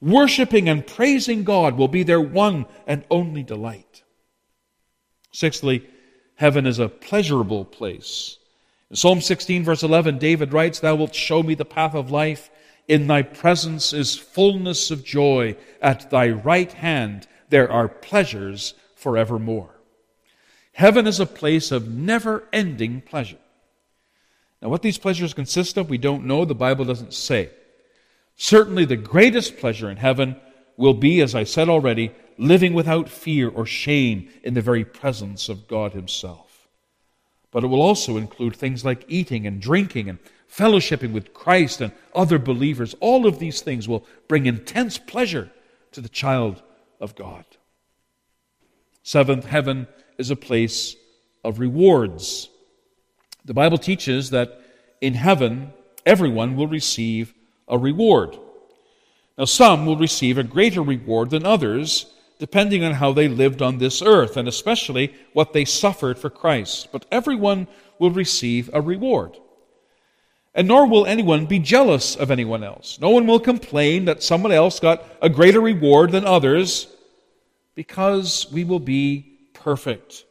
Worshiping 0.00 0.68
and 0.68 0.86
praising 0.86 1.44
God 1.44 1.76
will 1.76 1.88
be 1.88 2.04
their 2.04 2.20
one 2.20 2.66
and 2.86 3.04
only 3.10 3.42
delight. 3.42 4.02
Sixthly, 5.32 5.86
heaven 6.36 6.66
is 6.66 6.78
a 6.78 6.88
pleasurable 6.88 7.64
place. 7.64 8.38
In 8.90 8.96
Psalm 8.96 9.20
16, 9.20 9.64
verse 9.64 9.82
11, 9.82 10.18
David 10.18 10.52
writes, 10.52 10.80
Thou 10.80 10.94
wilt 10.94 11.14
show 11.14 11.42
me 11.42 11.54
the 11.54 11.64
path 11.64 11.94
of 11.94 12.10
life. 12.10 12.50
In 12.86 13.06
thy 13.06 13.22
presence 13.22 13.92
is 13.92 14.16
fullness 14.16 14.90
of 14.90 15.04
joy. 15.04 15.56
At 15.82 16.10
thy 16.10 16.30
right 16.30 16.72
hand 16.72 17.28
there 17.50 17.70
are 17.70 17.88
pleasures 17.88 18.74
forevermore. 18.94 19.74
Heaven 20.72 21.06
is 21.06 21.20
a 21.20 21.26
place 21.26 21.70
of 21.70 21.88
never 21.88 22.44
ending 22.52 23.00
pleasure. 23.02 23.38
Now, 24.62 24.68
what 24.68 24.82
these 24.82 24.98
pleasures 24.98 25.34
consist 25.34 25.76
of, 25.76 25.90
we 25.90 25.98
don't 25.98 26.24
know. 26.24 26.44
The 26.44 26.54
Bible 26.54 26.84
doesn't 26.84 27.14
say. 27.14 27.50
Certainly, 28.36 28.86
the 28.86 28.96
greatest 28.96 29.58
pleasure 29.58 29.90
in 29.90 29.96
heaven 29.96 30.36
will 30.76 30.94
be, 30.94 31.20
as 31.20 31.34
I 31.34 31.44
said 31.44 31.68
already, 31.68 32.12
living 32.38 32.72
without 32.72 33.08
fear 33.08 33.48
or 33.48 33.66
shame 33.66 34.30
in 34.42 34.54
the 34.54 34.62
very 34.62 34.84
presence 34.84 35.48
of 35.48 35.68
God 35.68 35.92
Himself. 35.92 36.47
But 37.50 37.64
it 37.64 37.68
will 37.68 37.82
also 37.82 38.16
include 38.16 38.56
things 38.56 38.84
like 38.84 39.04
eating 39.08 39.46
and 39.46 39.60
drinking 39.60 40.08
and 40.08 40.18
fellowshipping 40.50 41.12
with 41.12 41.32
Christ 41.32 41.80
and 41.80 41.92
other 42.14 42.38
believers. 42.38 42.94
All 43.00 43.26
of 43.26 43.38
these 43.38 43.60
things 43.60 43.88
will 43.88 44.06
bring 44.28 44.46
intense 44.46 44.98
pleasure 44.98 45.50
to 45.92 46.00
the 46.00 46.08
child 46.08 46.62
of 47.00 47.14
God. 47.14 47.44
Seventh, 49.02 49.46
heaven 49.46 49.86
is 50.18 50.30
a 50.30 50.36
place 50.36 50.96
of 51.44 51.58
rewards. 51.58 52.50
The 53.44 53.54
Bible 53.54 53.78
teaches 53.78 54.30
that 54.30 54.60
in 55.00 55.14
heaven, 55.14 55.72
everyone 56.04 56.56
will 56.56 56.66
receive 56.66 57.32
a 57.66 57.78
reward. 57.78 58.36
Now, 59.38 59.44
some 59.44 59.86
will 59.86 59.96
receive 59.96 60.36
a 60.36 60.42
greater 60.42 60.82
reward 60.82 61.30
than 61.30 61.46
others 61.46 62.06
depending 62.38 62.84
on 62.84 62.94
how 62.94 63.12
they 63.12 63.28
lived 63.28 63.62
on 63.62 63.78
this 63.78 64.00
earth, 64.02 64.36
and 64.36 64.48
especially 64.48 65.14
what 65.32 65.52
they 65.52 65.64
suffered 65.64 66.18
for 66.18 66.30
Christ. 66.30 66.88
But 66.92 67.06
everyone 67.10 67.66
will 67.98 68.10
receive 68.10 68.70
a 68.72 68.80
reward. 68.80 69.36
And 70.54 70.66
nor 70.68 70.86
will 70.86 71.06
anyone 71.06 71.46
be 71.46 71.58
jealous 71.58 72.16
of 72.16 72.30
anyone 72.30 72.64
else. 72.64 72.98
No 73.00 73.10
one 73.10 73.26
will 73.26 73.40
complain 73.40 74.06
that 74.06 74.22
someone 74.22 74.52
else 74.52 74.80
got 74.80 75.04
a 75.20 75.28
greater 75.28 75.60
reward 75.60 76.12
than 76.12 76.24
others, 76.24 76.88
because 77.74 78.50
we 78.50 78.64
will 78.64 78.80
be 78.80 79.38
perfect, 79.52 80.24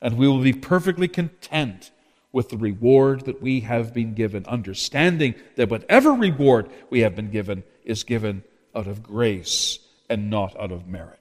and 0.00 0.16
we 0.16 0.28
will 0.28 0.42
be 0.42 0.52
perfectly 0.52 1.08
content 1.08 1.90
with 2.32 2.48
the 2.50 2.56
reward 2.56 3.24
that 3.24 3.40
we 3.40 3.60
have 3.60 3.94
been 3.94 4.14
given, 4.14 4.44
understanding 4.46 5.34
that 5.56 5.70
whatever 5.70 6.12
reward 6.12 6.68
we 6.90 7.00
have 7.00 7.16
been 7.16 7.30
given 7.30 7.64
is 7.84 8.04
given 8.04 8.44
out 8.74 8.86
of 8.86 9.02
grace 9.02 9.78
and 10.10 10.28
not 10.28 10.54
out 10.60 10.70
of 10.70 10.86
merit. 10.86 11.18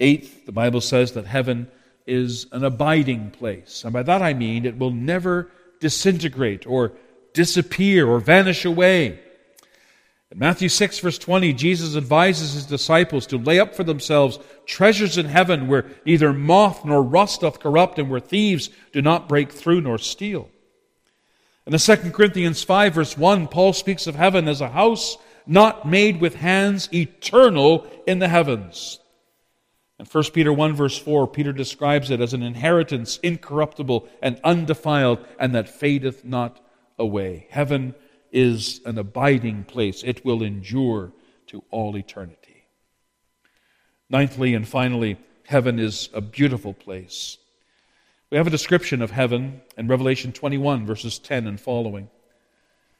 Eighth, 0.00 0.46
the 0.46 0.52
Bible 0.52 0.80
says 0.80 1.12
that 1.12 1.26
heaven 1.26 1.68
is 2.06 2.46
an 2.52 2.64
abiding 2.64 3.30
place. 3.30 3.84
And 3.84 3.92
by 3.92 4.02
that 4.02 4.22
I 4.22 4.34
mean 4.34 4.64
it 4.64 4.78
will 4.78 4.90
never 4.90 5.50
disintegrate 5.80 6.66
or 6.66 6.92
disappear 7.32 8.06
or 8.06 8.20
vanish 8.20 8.64
away. 8.64 9.20
In 10.30 10.38
Matthew 10.38 10.68
6, 10.68 10.98
verse 10.98 11.18
20, 11.18 11.52
Jesus 11.52 11.96
advises 11.96 12.54
his 12.54 12.66
disciples 12.66 13.26
to 13.28 13.38
lay 13.38 13.60
up 13.60 13.74
for 13.74 13.84
themselves 13.84 14.38
treasures 14.66 15.18
in 15.18 15.26
heaven 15.26 15.68
where 15.68 15.86
neither 16.04 16.32
moth 16.32 16.84
nor 16.84 17.02
rust 17.02 17.42
doth 17.42 17.60
corrupt 17.60 17.98
and 17.98 18.10
where 18.10 18.20
thieves 18.20 18.70
do 18.92 19.00
not 19.00 19.28
break 19.28 19.52
through 19.52 19.80
nor 19.80 19.98
steal. 19.98 20.48
In 21.64 21.72
the 21.72 21.78
2 21.78 22.10
Corinthians 22.10 22.62
5, 22.62 22.94
verse 22.94 23.18
1, 23.18 23.48
Paul 23.48 23.72
speaks 23.72 24.06
of 24.06 24.14
heaven 24.14 24.48
as 24.48 24.60
a 24.60 24.68
house 24.68 25.16
not 25.46 25.88
made 25.88 26.20
with 26.20 26.34
hands, 26.34 26.88
eternal 26.92 27.86
in 28.06 28.18
the 28.18 28.28
heavens. 28.28 28.98
In 29.98 30.04
1 30.04 30.24
Peter 30.34 30.52
1, 30.52 30.74
verse 30.74 30.98
4, 30.98 31.26
Peter 31.28 31.52
describes 31.52 32.10
it 32.10 32.20
as 32.20 32.34
an 32.34 32.42
inheritance 32.42 33.18
incorruptible 33.22 34.08
and 34.20 34.40
undefiled, 34.44 35.24
and 35.38 35.54
that 35.54 35.68
fadeth 35.68 36.24
not 36.24 36.60
away. 36.98 37.46
Heaven 37.50 37.94
is 38.30 38.80
an 38.84 38.98
abiding 38.98 39.64
place, 39.64 40.02
it 40.02 40.24
will 40.24 40.42
endure 40.42 41.12
to 41.46 41.64
all 41.70 41.96
eternity. 41.96 42.64
Ninthly 44.12 44.54
and 44.54 44.68
finally, 44.68 45.16
heaven 45.46 45.78
is 45.78 46.10
a 46.12 46.20
beautiful 46.20 46.74
place. 46.74 47.38
We 48.30 48.36
have 48.36 48.46
a 48.46 48.50
description 48.50 49.00
of 49.00 49.12
heaven 49.12 49.62
in 49.78 49.88
Revelation 49.88 50.32
21, 50.32 50.84
verses 50.84 51.18
10 51.18 51.46
and 51.46 51.60
following. 51.60 52.10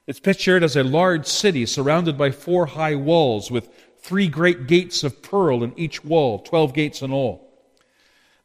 It's 0.06 0.20
pictured 0.20 0.62
as 0.62 0.76
a 0.76 0.85
large 0.85 1.26
city 1.26 1.66
surrounded 1.66 2.16
by 2.16 2.30
four 2.30 2.66
high 2.66 2.94
walls 2.94 3.50
with 3.50 3.68
three 4.07 4.29
great 4.29 4.69
gates 4.69 5.03
of 5.03 5.21
pearl 5.21 5.64
in 5.64 5.77
each 5.77 6.05
wall, 6.05 6.38
12 6.38 6.73
gates 6.73 7.03
in 7.03 7.12
all. 7.12 7.42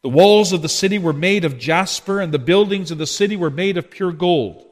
The 0.02 0.08
walls 0.08 0.52
of 0.52 0.60
the 0.60 0.68
city 0.68 0.98
were 0.98 1.12
made 1.12 1.44
of 1.44 1.58
jasper, 1.58 2.20
and 2.20 2.34
the 2.34 2.38
buildings 2.40 2.90
of 2.90 2.98
the 2.98 3.06
city 3.06 3.36
were 3.36 3.50
made 3.50 3.76
of 3.76 3.88
pure 3.88 4.10
gold. 4.10 4.66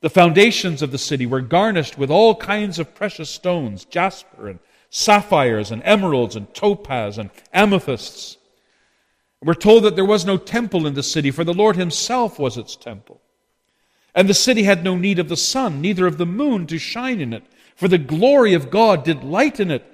The 0.00 0.10
foundations 0.10 0.82
of 0.82 0.92
the 0.92 0.98
city 0.98 1.26
were 1.26 1.40
garnished 1.40 1.98
with 1.98 2.10
all 2.10 2.36
kinds 2.36 2.78
of 2.78 2.94
precious 2.94 3.28
stones, 3.28 3.84
jasper 3.84 4.48
and 4.48 4.60
sapphires 4.88 5.72
and 5.72 5.82
emeralds 5.84 6.36
and 6.36 6.54
topaz 6.54 7.18
and 7.18 7.30
amethysts. 7.52 8.36
We're 9.42 9.54
told 9.54 9.82
that 9.82 9.96
there 9.96 10.04
was 10.04 10.24
no 10.24 10.36
temple 10.36 10.86
in 10.86 10.94
the 10.94 11.02
city, 11.02 11.32
for 11.32 11.42
the 11.42 11.52
Lord 11.52 11.74
Himself 11.74 12.38
was 12.38 12.56
its 12.56 12.76
temple. 12.76 13.20
And 14.14 14.28
the 14.28 14.34
city 14.34 14.62
had 14.62 14.84
no 14.84 14.96
need 14.96 15.18
of 15.18 15.28
the 15.28 15.36
sun, 15.36 15.80
neither 15.80 16.06
of 16.06 16.18
the 16.18 16.26
moon 16.26 16.68
to 16.68 16.78
shine 16.78 17.20
in 17.20 17.32
it, 17.32 17.42
for 17.74 17.88
the 17.88 17.98
glory 17.98 18.54
of 18.54 18.70
God 18.70 19.04
did 19.04 19.24
lighten 19.24 19.72
it, 19.72 19.84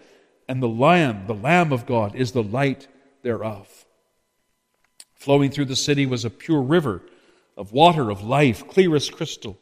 and 0.50 0.60
the 0.60 0.68
Lamb, 0.68 1.28
the 1.28 1.34
Lamb 1.34 1.72
of 1.72 1.86
God, 1.86 2.16
is 2.16 2.32
the 2.32 2.42
light 2.42 2.88
thereof. 3.22 3.86
Flowing 5.14 5.48
through 5.48 5.66
the 5.66 5.76
city 5.76 6.06
was 6.06 6.24
a 6.24 6.30
pure 6.30 6.60
river 6.60 7.02
of 7.56 7.72
water 7.72 8.10
of 8.10 8.24
life, 8.24 8.66
clear 8.66 8.96
as 8.96 9.08
crystal 9.08 9.56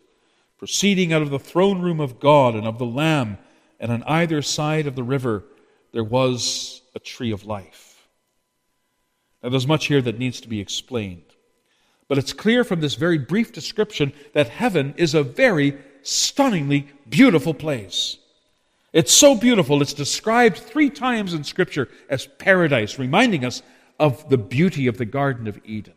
proceeding 0.57 1.13
out 1.13 1.21
of 1.21 1.29
the 1.29 1.39
throne 1.39 1.83
room 1.83 2.01
of 2.01 2.19
God 2.19 2.55
and 2.55 2.67
of 2.67 2.79
the 2.79 2.87
Lamb, 2.87 3.37
and 3.79 3.93
on 3.93 4.03
either 4.05 4.41
side 4.41 4.87
of 4.87 4.97
the 4.97 5.03
river 5.03 5.45
there 5.93 6.03
was 6.03 6.81
a 6.95 6.99
tree 6.99 7.33
of 7.33 7.45
life. 7.45 8.09
Now, 9.43 9.51
there's 9.51 9.67
much 9.67 9.89
here 9.89 10.01
that 10.01 10.19
needs 10.19 10.41
to 10.41 10.49
be 10.49 10.59
explained. 10.59 11.35
But 12.09 12.17
it's 12.17 12.33
clear 12.33 12.65
from 12.65 12.81
this 12.81 12.95
very 12.95 13.19
brief 13.19 13.53
description 13.53 14.15
that 14.33 14.49
heaven 14.49 14.95
is 14.97 15.15
a 15.15 15.23
very 15.23 15.77
stunningly 16.03 16.89
beautiful 17.09 17.53
place. 17.53 18.17
It's 18.93 19.13
so 19.13 19.35
beautiful, 19.35 19.83
it's 19.83 19.93
described 19.93 20.59
three 20.59 20.91
times 20.91 21.35
in 21.35 21.45
Scripture 21.45 21.89
as 22.09 22.27
paradise, 22.27 22.99
reminding 22.99 23.45
us 23.45 23.63
of 24.01 24.29
the 24.29 24.39
beauty 24.39 24.87
of 24.87 24.97
the 24.97 25.05
Garden 25.05 25.47
of 25.47 25.61
Eden. 25.65 25.95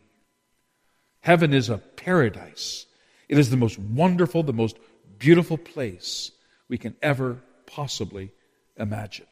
Heaven 1.20 1.54
is 1.54 1.70
a 1.70 1.78
paradise 1.78 2.86
it 3.32 3.38
is 3.38 3.48
the 3.48 3.56
most 3.56 3.78
wonderful, 3.78 4.42
the 4.42 4.52
most 4.52 4.76
beautiful 5.18 5.56
place 5.56 6.32
we 6.68 6.76
can 6.76 6.94
ever 7.00 7.38
possibly 7.64 8.30
imagine. 8.76 9.24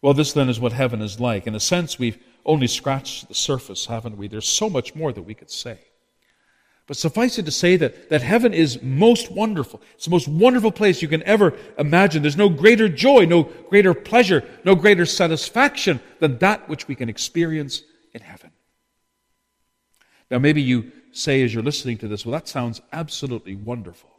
Well, 0.00 0.14
this 0.14 0.32
then 0.32 0.48
is 0.48 0.58
what 0.58 0.72
heaven 0.72 1.02
is 1.02 1.20
like. 1.20 1.46
In 1.46 1.54
a 1.54 1.60
sense, 1.60 1.98
we've 1.98 2.16
only 2.46 2.66
scratched 2.66 3.28
the 3.28 3.34
surface, 3.34 3.84
haven't 3.84 4.16
we? 4.16 4.26
There's 4.26 4.48
so 4.48 4.70
much 4.70 4.94
more 4.94 5.12
that 5.12 5.20
we 5.20 5.34
could 5.34 5.50
say. 5.50 5.80
But 6.90 6.96
suffice 6.96 7.38
it 7.38 7.44
to 7.44 7.52
say 7.52 7.76
that, 7.76 8.08
that 8.08 8.20
heaven 8.20 8.52
is 8.52 8.82
most 8.82 9.30
wonderful. 9.30 9.80
It's 9.94 10.06
the 10.06 10.10
most 10.10 10.26
wonderful 10.26 10.72
place 10.72 11.00
you 11.00 11.06
can 11.06 11.22
ever 11.22 11.56
imagine. 11.78 12.20
There's 12.20 12.36
no 12.36 12.48
greater 12.48 12.88
joy, 12.88 13.26
no 13.26 13.44
greater 13.44 13.94
pleasure, 13.94 14.42
no 14.64 14.74
greater 14.74 15.06
satisfaction 15.06 16.00
than 16.18 16.38
that 16.38 16.68
which 16.68 16.88
we 16.88 16.96
can 16.96 17.08
experience 17.08 17.84
in 18.12 18.22
heaven. 18.22 18.50
Now, 20.32 20.40
maybe 20.40 20.62
you 20.62 20.90
say 21.12 21.44
as 21.44 21.54
you're 21.54 21.62
listening 21.62 21.96
to 21.98 22.08
this, 22.08 22.26
well, 22.26 22.32
that 22.32 22.48
sounds 22.48 22.80
absolutely 22.92 23.54
wonderful. 23.54 24.10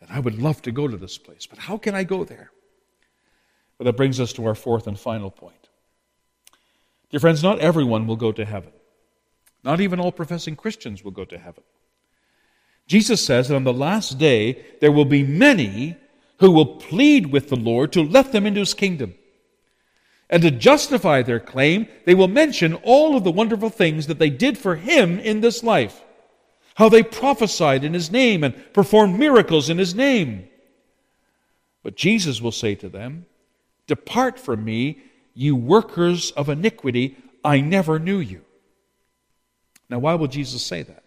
And 0.00 0.10
I 0.10 0.18
would 0.18 0.42
love 0.42 0.62
to 0.62 0.72
go 0.72 0.88
to 0.88 0.96
this 0.96 1.18
place, 1.18 1.46
but 1.46 1.60
how 1.60 1.78
can 1.78 1.94
I 1.94 2.02
go 2.02 2.24
there? 2.24 2.50
Well, 3.78 3.84
that 3.84 3.96
brings 3.96 4.18
us 4.18 4.32
to 4.32 4.46
our 4.46 4.56
fourth 4.56 4.88
and 4.88 4.98
final 4.98 5.30
point. 5.30 5.68
Dear 7.10 7.20
friends, 7.20 7.44
not 7.44 7.60
everyone 7.60 8.08
will 8.08 8.16
go 8.16 8.32
to 8.32 8.44
heaven. 8.44 8.72
Not 9.62 9.80
even 9.80 10.00
all 10.00 10.10
professing 10.10 10.56
Christians 10.56 11.04
will 11.04 11.12
go 11.12 11.24
to 11.24 11.38
heaven. 11.38 11.62
Jesus 12.86 13.24
says 13.24 13.48
that 13.48 13.56
on 13.56 13.64
the 13.64 13.72
last 13.72 14.18
day 14.18 14.64
there 14.80 14.92
will 14.92 15.04
be 15.04 15.22
many 15.22 15.96
who 16.38 16.50
will 16.50 16.76
plead 16.76 17.26
with 17.26 17.48
the 17.48 17.56
Lord 17.56 17.92
to 17.92 18.02
let 18.02 18.32
them 18.32 18.46
into 18.46 18.60
his 18.60 18.74
kingdom. 18.74 19.14
And 20.28 20.42
to 20.42 20.50
justify 20.50 21.22
their 21.22 21.40
claim, 21.40 21.86
they 22.04 22.14
will 22.14 22.28
mention 22.28 22.74
all 22.74 23.16
of 23.16 23.24
the 23.24 23.32
wonderful 23.32 23.70
things 23.70 24.06
that 24.08 24.18
they 24.18 24.30
did 24.30 24.58
for 24.58 24.76
him 24.76 25.18
in 25.18 25.40
this 25.40 25.62
life. 25.62 26.02
How 26.74 26.88
they 26.88 27.02
prophesied 27.02 27.84
in 27.84 27.94
his 27.94 28.10
name 28.10 28.44
and 28.44 28.54
performed 28.72 29.18
miracles 29.18 29.70
in 29.70 29.78
his 29.78 29.94
name. 29.94 30.48
But 31.82 31.96
Jesus 31.96 32.40
will 32.40 32.52
say 32.52 32.74
to 32.74 32.88
them, 32.88 33.26
Depart 33.86 34.38
from 34.38 34.64
me, 34.64 34.98
you 35.34 35.54
workers 35.54 36.32
of 36.32 36.48
iniquity, 36.48 37.16
I 37.44 37.60
never 37.60 37.98
knew 37.98 38.18
you. 38.18 38.42
Now, 39.88 40.00
why 40.00 40.14
will 40.14 40.26
Jesus 40.26 40.62
say 40.64 40.82
that? 40.82 41.04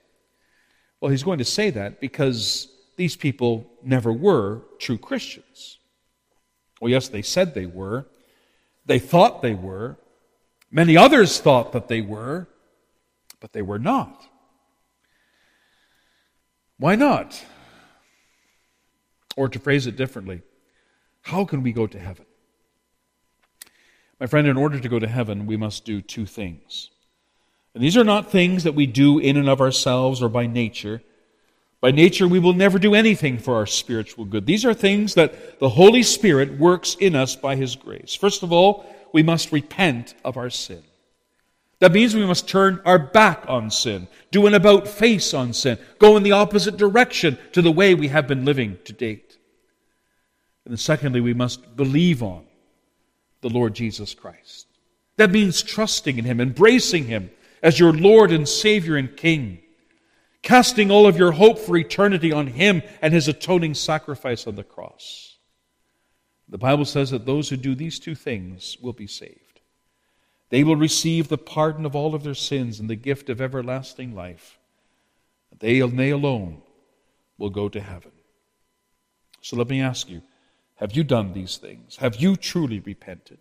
Well, 1.01 1.11
he's 1.11 1.23
going 1.23 1.39
to 1.39 1.45
say 1.45 1.69
that 1.69 1.99
because 2.01 2.67
these 2.97 3.15
people 3.15 3.69
never 3.83 4.11
were 4.11 4.61
true 4.79 4.97
Christians. 4.97 5.79
Well, 6.81 6.91
yes, 6.91 7.07
they 7.07 7.21
said 7.21 7.53
they 7.53 7.65
were, 7.65 8.07
they 8.85 8.99
thought 8.99 9.41
they 9.41 9.53
were. 9.53 9.97
Many 10.71 10.97
others 10.97 11.39
thought 11.39 11.71
that 11.71 11.87
they 11.87 12.01
were, 12.01 12.47
but 13.39 13.53
they 13.53 13.61
were 13.61 13.79
not. 13.79 14.27
Why 16.77 16.95
not? 16.95 17.43
Or 19.35 19.49
to 19.49 19.59
phrase 19.59 19.87
it 19.87 19.95
differently, 19.95 20.41
how 21.21 21.45
can 21.45 21.63
we 21.63 21.71
go 21.71 21.87
to 21.87 21.99
heaven? 21.99 22.25
My 24.19 24.27
friend, 24.27 24.47
in 24.47 24.57
order 24.57 24.79
to 24.79 24.89
go 24.89 24.99
to 24.99 25.07
heaven, 25.07 25.45
we 25.45 25.55
must 25.55 25.85
do 25.85 26.01
two 26.01 26.25
things. 26.25 26.89
And 27.73 27.83
these 27.83 27.97
are 27.97 28.03
not 28.03 28.31
things 28.31 28.63
that 28.63 28.75
we 28.75 28.87
do 28.87 29.19
in 29.19 29.37
and 29.37 29.49
of 29.49 29.61
ourselves 29.61 30.21
or 30.21 30.29
by 30.29 30.47
nature. 30.47 31.01
By 31.81 31.91
nature, 31.91 32.27
we 32.27 32.39
will 32.39 32.53
never 32.53 32.77
do 32.77 32.93
anything 32.93 33.37
for 33.37 33.55
our 33.55 33.65
spiritual 33.65 34.25
good. 34.25 34.45
These 34.45 34.65
are 34.65 34.73
things 34.73 35.13
that 35.13 35.59
the 35.59 35.69
Holy 35.69 36.03
Spirit 36.03 36.57
works 36.57 36.95
in 36.95 37.15
us 37.15 37.35
by 37.35 37.55
His 37.55 37.75
grace. 37.75 38.15
First 38.15 38.43
of 38.43 38.51
all, 38.51 38.85
we 39.13 39.23
must 39.23 39.51
repent 39.51 40.13
of 40.25 40.35
our 40.35 40.49
sin. 40.49 40.83
That 41.79 41.93
means 41.93 42.13
we 42.13 42.25
must 42.25 42.49
turn 42.49 42.81
our 42.83 42.99
back 42.99 43.45
on 43.47 43.71
sin, 43.71 44.09
do 44.31 44.45
an 44.45 44.53
about 44.53 44.87
face 44.87 45.33
on 45.33 45.53
sin, 45.53 45.77
go 45.97 46.17
in 46.17 46.23
the 46.23 46.33
opposite 46.33 46.75
direction 46.75 47.37
to 47.53 47.61
the 47.61 47.71
way 47.71 47.95
we 47.95 48.09
have 48.09 48.27
been 48.27 48.43
living 48.43 48.77
to 48.83 48.91
date. 48.91 49.37
And 50.65 50.77
secondly, 50.77 51.21
we 51.21 51.33
must 51.33 51.77
believe 51.77 52.21
on 52.21 52.43
the 53.41 53.49
Lord 53.49 53.73
Jesus 53.73 54.13
Christ. 54.13 54.67
That 55.15 55.31
means 55.31 55.63
trusting 55.63 56.17
in 56.17 56.25
Him, 56.25 56.41
embracing 56.41 57.05
Him 57.05 57.31
as 57.61 57.79
your 57.79 57.93
Lord 57.93 58.31
and 58.31 58.47
Savior 58.47 58.95
and 58.95 59.15
King 59.15 59.59
casting 60.41 60.89
all 60.91 61.05
of 61.05 61.17
your 61.17 61.31
hope 61.31 61.59
for 61.59 61.77
eternity 61.77 62.31
on 62.31 62.47
Him 62.47 62.81
and 63.01 63.13
His 63.13 63.27
atoning 63.27 63.73
sacrifice 63.73 64.47
on 64.47 64.55
the 64.55 64.63
cross. 64.63 65.37
The 66.47 66.57
Bible 66.57 66.85
says 66.85 67.11
that 67.11 67.25
those 67.25 67.49
who 67.49 67.57
do 67.57 67.75
these 67.75 67.99
two 67.99 68.15
things 68.15 68.77
will 68.81 68.93
be 68.93 69.07
saved. 69.07 69.61
They 70.49 70.63
will 70.63 70.75
receive 70.75 71.27
the 71.27 71.37
pardon 71.37 71.85
of 71.85 71.95
all 71.95 72.15
of 72.15 72.23
their 72.23 72.33
sins 72.33 72.79
and 72.79 72.89
the 72.89 72.95
gift 72.95 73.29
of 73.29 73.39
everlasting 73.39 74.15
life. 74.15 74.57
They 75.59 75.79
and 75.81 75.99
they 75.99 76.09
alone 76.09 76.61
will 77.37 77.51
go 77.51 77.69
to 77.69 77.79
heaven. 77.79 78.11
So 79.41 79.55
let 79.57 79.69
me 79.69 79.81
ask 79.81 80.09
you 80.09 80.21
have 80.75 80.93
you 80.93 81.03
done 81.03 81.33
these 81.33 81.57
things? 81.57 81.97
Have 81.97 82.15
you 82.15 82.35
truly 82.35 82.79
repented? 82.79 83.39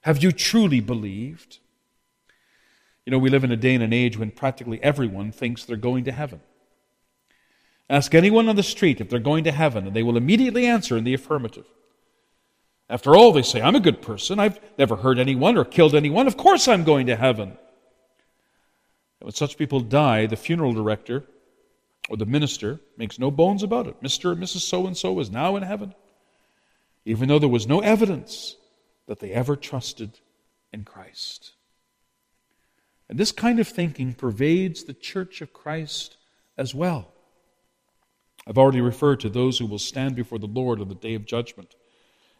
Have 0.00 0.22
you 0.22 0.32
truly 0.32 0.80
believed? 0.80 1.58
You 3.04 3.10
know, 3.10 3.18
we 3.18 3.30
live 3.30 3.44
in 3.44 3.52
a 3.52 3.56
day 3.56 3.74
and 3.74 3.82
an 3.82 3.92
age 3.92 4.16
when 4.16 4.30
practically 4.30 4.82
everyone 4.82 5.30
thinks 5.30 5.64
they're 5.64 5.76
going 5.76 6.04
to 6.04 6.12
heaven. 6.12 6.40
Ask 7.90 8.14
anyone 8.14 8.48
on 8.48 8.56
the 8.56 8.62
street 8.62 9.00
if 9.00 9.10
they're 9.10 9.18
going 9.18 9.44
to 9.44 9.52
heaven, 9.52 9.86
and 9.86 9.94
they 9.94 10.02
will 10.02 10.16
immediately 10.16 10.66
answer 10.66 10.96
in 10.96 11.04
the 11.04 11.12
affirmative. 11.12 11.66
After 12.88 13.14
all, 13.14 13.32
they 13.32 13.42
say, 13.42 13.60
I'm 13.60 13.74
a 13.74 13.80
good 13.80 14.00
person. 14.00 14.38
I've 14.38 14.58
never 14.78 14.96
hurt 14.96 15.18
anyone 15.18 15.58
or 15.58 15.64
killed 15.64 15.94
anyone. 15.94 16.26
Of 16.26 16.36
course 16.36 16.66
I'm 16.68 16.84
going 16.84 17.06
to 17.06 17.16
heaven. 17.16 17.50
And 17.50 17.58
when 19.20 19.32
such 19.32 19.58
people 19.58 19.80
die, 19.80 20.26
the 20.26 20.36
funeral 20.36 20.72
director 20.72 21.24
or 22.08 22.16
the 22.16 22.26
minister 22.26 22.80
makes 22.96 23.18
no 23.18 23.30
bones 23.30 23.62
about 23.62 23.86
it. 23.86 24.02
Mr. 24.02 24.32
and 24.32 24.42
Mrs. 24.42 24.60
So 24.60 24.86
and 24.86 24.96
so 24.96 25.18
is 25.20 25.30
now 25.30 25.56
in 25.56 25.62
heaven, 25.62 25.94
even 27.04 27.28
though 27.28 27.38
there 27.38 27.48
was 27.48 27.66
no 27.66 27.80
evidence 27.80 28.56
that 29.06 29.20
they 29.20 29.32
ever 29.32 29.56
trusted 29.56 30.20
in 30.72 30.84
Christ. 30.84 31.52
And 33.08 33.18
this 33.18 33.32
kind 33.32 33.60
of 33.60 33.68
thinking 33.68 34.14
pervades 34.14 34.84
the 34.84 34.94
church 34.94 35.40
of 35.40 35.52
Christ 35.52 36.16
as 36.56 36.74
well. 36.74 37.12
I've 38.46 38.58
already 38.58 38.80
referred 38.80 39.20
to 39.20 39.28
those 39.28 39.58
who 39.58 39.66
will 39.66 39.78
stand 39.78 40.16
before 40.16 40.38
the 40.38 40.46
Lord 40.46 40.80
on 40.80 40.88
the 40.88 40.94
day 40.94 41.14
of 41.14 41.24
judgment 41.24 41.74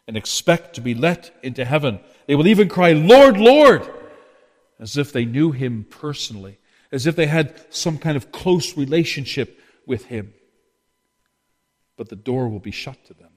and 0.07 0.15
expect 0.15 0.75
to 0.75 0.81
be 0.81 0.93
let 0.93 1.35
into 1.41 1.65
heaven. 1.65 1.99
They 2.27 2.35
will 2.35 2.47
even 2.47 2.69
cry, 2.69 2.93
Lord, 2.93 3.37
Lord, 3.37 3.89
as 4.79 4.97
if 4.97 5.11
they 5.11 5.25
knew 5.25 5.51
him 5.51 5.85
personally, 5.89 6.59
as 6.91 7.07
if 7.07 7.15
they 7.15 7.25
had 7.25 7.73
some 7.73 7.97
kind 7.97 8.15
of 8.15 8.31
close 8.31 8.77
relationship 8.77 9.59
with 9.87 10.05
him. 10.05 10.33
But 11.97 12.09
the 12.09 12.15
door 12.15 12.49
will 12.49 12.59
be 12.59 12.71
shut 12.71 13.03
to 13.05 13.13
them. 13.13 13.31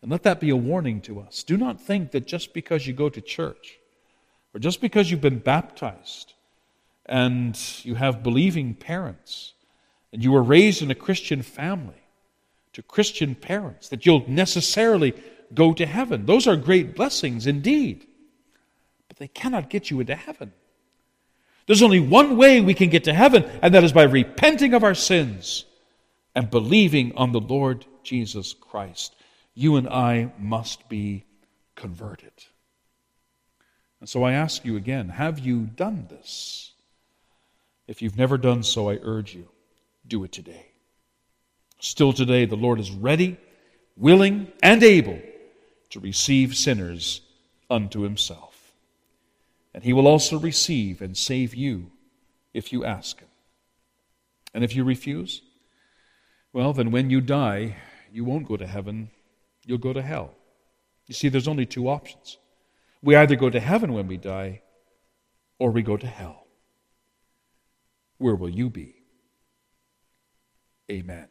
And 0.00 0.12
let 0.12 0.22
that 0.22 0.38
be 0.38 0.50
a 0.50 0.56
warning 0.56 1.00
to 1.02 1.18
us. 1.20 1.42
Do 1.42 1.56
not 1.56 1.80
think 1.80 2.12
that 2.12 2.26
just 2.26 2.54
because 2.54 2.86
you 2.86 2.92
go 2.92 3.08
to 3.08 3.20
church, 3.20 3.78
or 4.54 4.60
just 4.60 4.80
because 4.80 5.10
you've 5.10 5.20
been 5.20 5.38
baptized, 5.38 6.34
and 7.06 7.58
you 7.84 7.94
have 7.94 8.22
believing 8.22 8.74
parents, 8.74 9.54
and 10.12 10.22
you 10.22 10.32
were 10.32 10.42
raised 10.42 10.82
in 10.82 10.90
a 10.90 10.94
Christian 10.94 11.42
family, 11.42 12.02
to 12.72 12.82
Christian 12.82 13.34
parents, 13.34 13.88
that 13.88 14.04
you'll 14.04 14.28
necessarily 14.28 15.14
go 15.54 15.72
to 15.72 15.86
heaven. 15.86 16.26
Those 16.26 16.46
are 16.46 16.56
great 16.56 16.94
blessings 16.94 17.46
indeed, 17.46 18.06
but 19.08 19.16
they 19.16 19.28
cannot 19.28 19.70
get 19.70 19.90
you 19.90 20.00
into 20.00 20.14
heaven. 20.14 20.52
There's 21.66 21.82
only 21.82 22.00
one 22.00 22.36
way 22.36 22.60
we 22.60 22.74
can 22.74 22.88
get 22.88 23.04
to 23.04 23.14
heaven, 23.14 23.44
and 23.62 23.74
that 23.74 23.84
is 23.84 23.92
by 23.92 24.04
repenting 24.04 24.74
of 24.74 24.84
our 24.84 24.94
sins 24.94 25.64
and 26.34 26.50
believing 26.50 27.14
on 27.16 27.32
the 27.32 27.40
Lord 27.40 27.84
Jesus 28.02 28.54
Christ. 28.54 29.14
You 29.54 29.76
and 29.76 29.88
I 29.88 30.32
must 30.38 30.88
be 30.88 31.24
converted. 31.74 32.32
And 34.00 34.08
so 34.08 34.22
I 34.22 34.32
ask 34.32 34.64
you 34.64 34.76
again 34.76 35.08
have 35.08 35.38
you 35.38 35.62
done 35.62 36.06
this? 36.08 36.72
If 37.86 38.02
you've 38.02 38.18
never 38.18 38.36
done 38.36 38.62
so, 38.62 38.90
I 38.90 38.98
urge 39.02 39.34
you, 39.34 39.48
do 40.06 40.22
it 40.24 40.32
today. 40.32 40.66
Still 41.80 42.12
today, 42.12 42.44
the 42.44 42.56
Lord 42.56 42.78
is 42.78 42.90
ready, 42.90 43.38
willing, 43.96 44.52
and 44.62 44.82
able 44.82 45.18
to 45.90 46.00
receive 46.00 46.54
sinners 46.54 47.22
unto 47.70 48.00
himself. 48.00 48.74
And 49.72 49.84
he 49.84 49.92
will 49.92 50.06
also 50.06 50.38
receive 50.38 51.00
and 51.00 51.16
save 51.16 51.54
you 51.54 51.90
if 52.52 52.72
you 52.72 52.84
ask 52.84 53.20
him. 53.20 53.28
And 54.52 54.64
if 54.64 54.74
you 54.74 54.84
refuse, 54.84 55.42
well, 56.52 56.72
then 56.72 56.90
when 56.90 57.10
you 57.10 57.20
die, 57.20 57.76
you 58.12 58.24
won't 58.24 58.48
go 58.48 58.56
to 58.56 58.66
heaven, 58.66 59.10
you'll 59.64 59.78
go 59.78 59.92
to 59.92 60.02
hell. 60.02 60.34
You 61.06 61.14
see, 61.14 61.28
there's 61.28 61.48
only 61.48 61.66
two 61.66 61.88
options. 61.88 62.38
We 63.02 63.16
either 63.16 63.36
go 63.36 63.50
to 63.50 63.60
heaven 63.60 63.92
when 63.92 64.06
we 64.06 64.16
die, 64.16 64.62
or 65.58 65.70
we 65.70 65.82
go 65.82 65.96
to 65.96 66.06
hell. 66.06 66.46
Where 68.18 68.34
will 68.34 68.48
you 68.48 68.68
be? 68.70 68.96
Amen. 70.90 71.28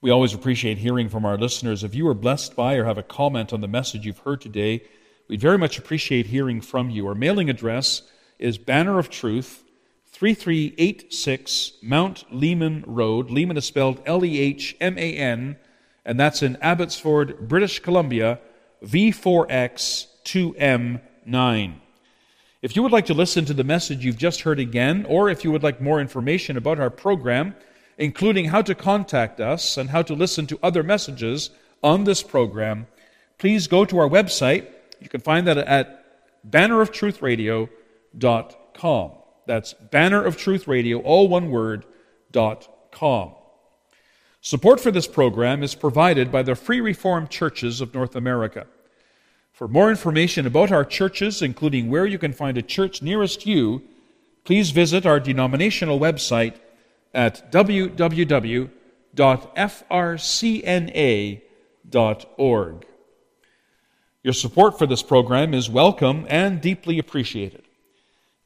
We 0.00 0.10
always 0.10 0.32
appreciate 0.32 0.78
hearing 0.78 1.08
from 1.08 1.26
our 1.26 1.36
listeners. 1.36 1.84
If 1.84 1.94
you 1.94 2.08
are 2.08 2.14
blessed 2.14 2.56
by 2.56 2.74
or 2.74 2.84
have 2.84 2.98
a 2.98 3.02
comment 3.02 3.52
on 3.52 3.60
the 3.60 3.68
message 3.68 4.06
you've 4.06 4.20
heard 4.20 4.40
today, 4.40 4.82
we'd 5.28 5.42
very 5.42 5.58
much 5.58 5.78
appreciate 5.78 6.26
hearing 6.26 6.60
from 6.62 6.88
you. 6.88 7.06
Our 7.06 7.14
mailing 7.14 7.50
address 7.50 8.02
is 8.38 8.56
Banner 8.56 8.98
of 8.98 9.10
Truth, 9.10 9.62
3386 10.06 11.72
Mount 11.82 12.24
Lehman 12.32 12.82
Road. 12.86 13.30
Lehman 13.30 13.58
is 13.58 13.66
spelled 13.66 14.00
L 14.06 14.24
E 14.24 14.40
H 14.40 14.74
M 14.80 14.98
A 14.98 15.14
N, 15.14 15.56
and 16.04 16.18
that's 16.18 16.42
in 16.42 16.56
Abbotsford, 16.56 17.46
British 17.46 17.78
Columbia, 17.80 18.40
V4X 18.84 20.06
2M9. 20.24 21.74
If 22.62 22.76
you 22.76 22.82
would 22.82 22.92
like 22.92 23.06
to 23.06 23.14
listen 23.14 23.46
to 23.46 23.54
the 23.54 23.64
message 23.64 24.04
you've 24.04 24.18
just 24.18 24.42
heard 24.42 24.60
again, 24.60 25.06
or 25.08 25.30
if 25.30 25.44
you 25.44 25.50
would 25.50 25.62
like 25.62 25.80
more 25.80 26.00
information 26.00 26.56
about 26.56 26.78
our 26.78 26.90
program, 26.90 27.54
including 27.96 28.46
how 28.46 28.62
to 28.62 28.74
contact 28.74 29.40
us 29.40 29.76
and 29.76 29.90
how 29.90 30.02
to 30.02 30.14
listen 30.14 30.46
to 30.46 30.58
other 30.62 30.82
messages 30.82 31.50
on 31.82 32.04
this 32.04 32.22
program, 32.22 32.86
please 33.38 33.66
go 33.66 33.84
to 33.84 33.98
our 33.98 34.08
website. 34.08 34.66
You 35.00 35.08
can 35.08 35.20
find 35.20 35.46
that 35.46 35.58
at 35.58 36.04
banneroftruthradio.com. 36.48 39.10
That's 39.46 39.74
Banner 39.74 40.24
of 40.24 40.36
Truth 40.36 40.68
all 41.04 41.28
one 41.28 41.50
word, 41.50 41.84
dot 42.30 42.68
com. 42.92 43.32
Support 44.42 44.80
for 44.80 44.90
this 44.90 45.06
program 45.06 45.62
is 45.62 45.74
provided 45.74 46.32
by 46.32 46.42
the 46.42 46.54
Free 46.54 46.80
Reformed 46.80 47.28
Churches 47.28 47.82
of 47.82 47.92
North 47.92 48.16
America. 48.16 48.66
For 49.52 49.68
more 49.68 49.90
information 49.90 50.46
about 50.46 50.72
our 50.72 50.86
churches, 50.86 51.42
including 51.42 51.90
where 51.90 52.06
you 52.06 52.18
can 52.18 52.32
find 52.32 52.56
a 52.56 52.62
church 52.62 53.02
nearest 53.02 53.44
you, 53.44 53.82
please 54.44 54.70
visit 54.70 55.04
our 55.04 55.20
denominational 55.20 56.00
website 56.00 56.54
at 57.12 57.52
www.frcna.org. 57.52 58.06
Your 64.22 64.34
support 64.34 64.78
for 64.78 64.86
this 64.86 65.02
program 65.02 65.52
is 65.52 65.68
welcome 65.68 66.26
and 66.30 66.62
deeply 66.62 66.98
appreciated. 66.98 67.64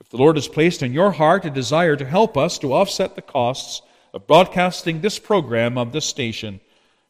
If 0.01 0.09
the 0.09 0.17
Lord 0.17 0.35
has 0.37 0.49
placed 0.49 0.83
in 0.83 0.93
your 0.93 1.13
heart 1.13 1.45
a 1.45 1.51
desire 1.51 1.95
to 1.95 2.05
help 2.05 2.37
us 2.37 2.59
to 2.59 2.73
offset 2.73 3.15
the 3.15 3.23
costs 3.23 3.83
of 4.15 4.27
broadcasting 4.27 5.01
this 5.01 5.19
program 5.19 5.77
on 5.77 5.91
this 5.91 6.07
station, 6.07 6.61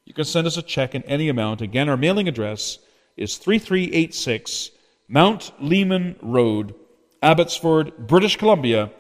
you 0.04 0.14
can 0.14 0.24
send 0.24 0.46
us 0.46 0.56
a 0.56 0.62
check 0.62 0.94
in 0.94 1.02
any 1.04 1.28
amount. 1.28 1.60
Again, 1.60 1.88
our 1.88 1.96
mailing 1.96 2.26
address 2.26 2.78
is 3.16 3.36
3386 3.36 4.70
Mount 5.06 5.52
Lehman 5.60 6.16
Road, 6.22 6.74
Abbotsford, 7.22 8.08
British 8.08 8.36
Columbia, 8.36 8.90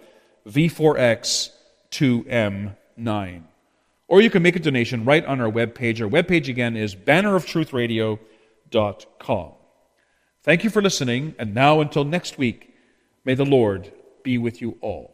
V4X 0.46 1.48
2M9. 1.90 3.42
Or 4.06 4.20
you 4.20 4.28
can 4.28 4.42
make 4.42 4.56
a 4.56 4.60
donation 4.60 5.06
right 5.06 5.24
on 5.24 5.40
our 5.40 5.50
webpage. 5.50 6.02
Our 6.02 6.08
webpage 6.08 6.48
again 6.48 6.76
is 6.76 6.94
banneroftruthradio.com. 6.94 9.52
Thank 10.42 10.62
you 10.62 10.68
for 10.68 10.82
listening, 10.82 11.34
and 11.38 11.54
now 11.54 11.80
until 11.80 12.04
next 12.04 12.36
week, 12.36 12.74
may 13.24 13.34
the 13.34 13.46
Lord 13.46 13.90
be 14.22 14.36
with 14.36 14.60
you 14.60 14.76
all. 14.82 15.13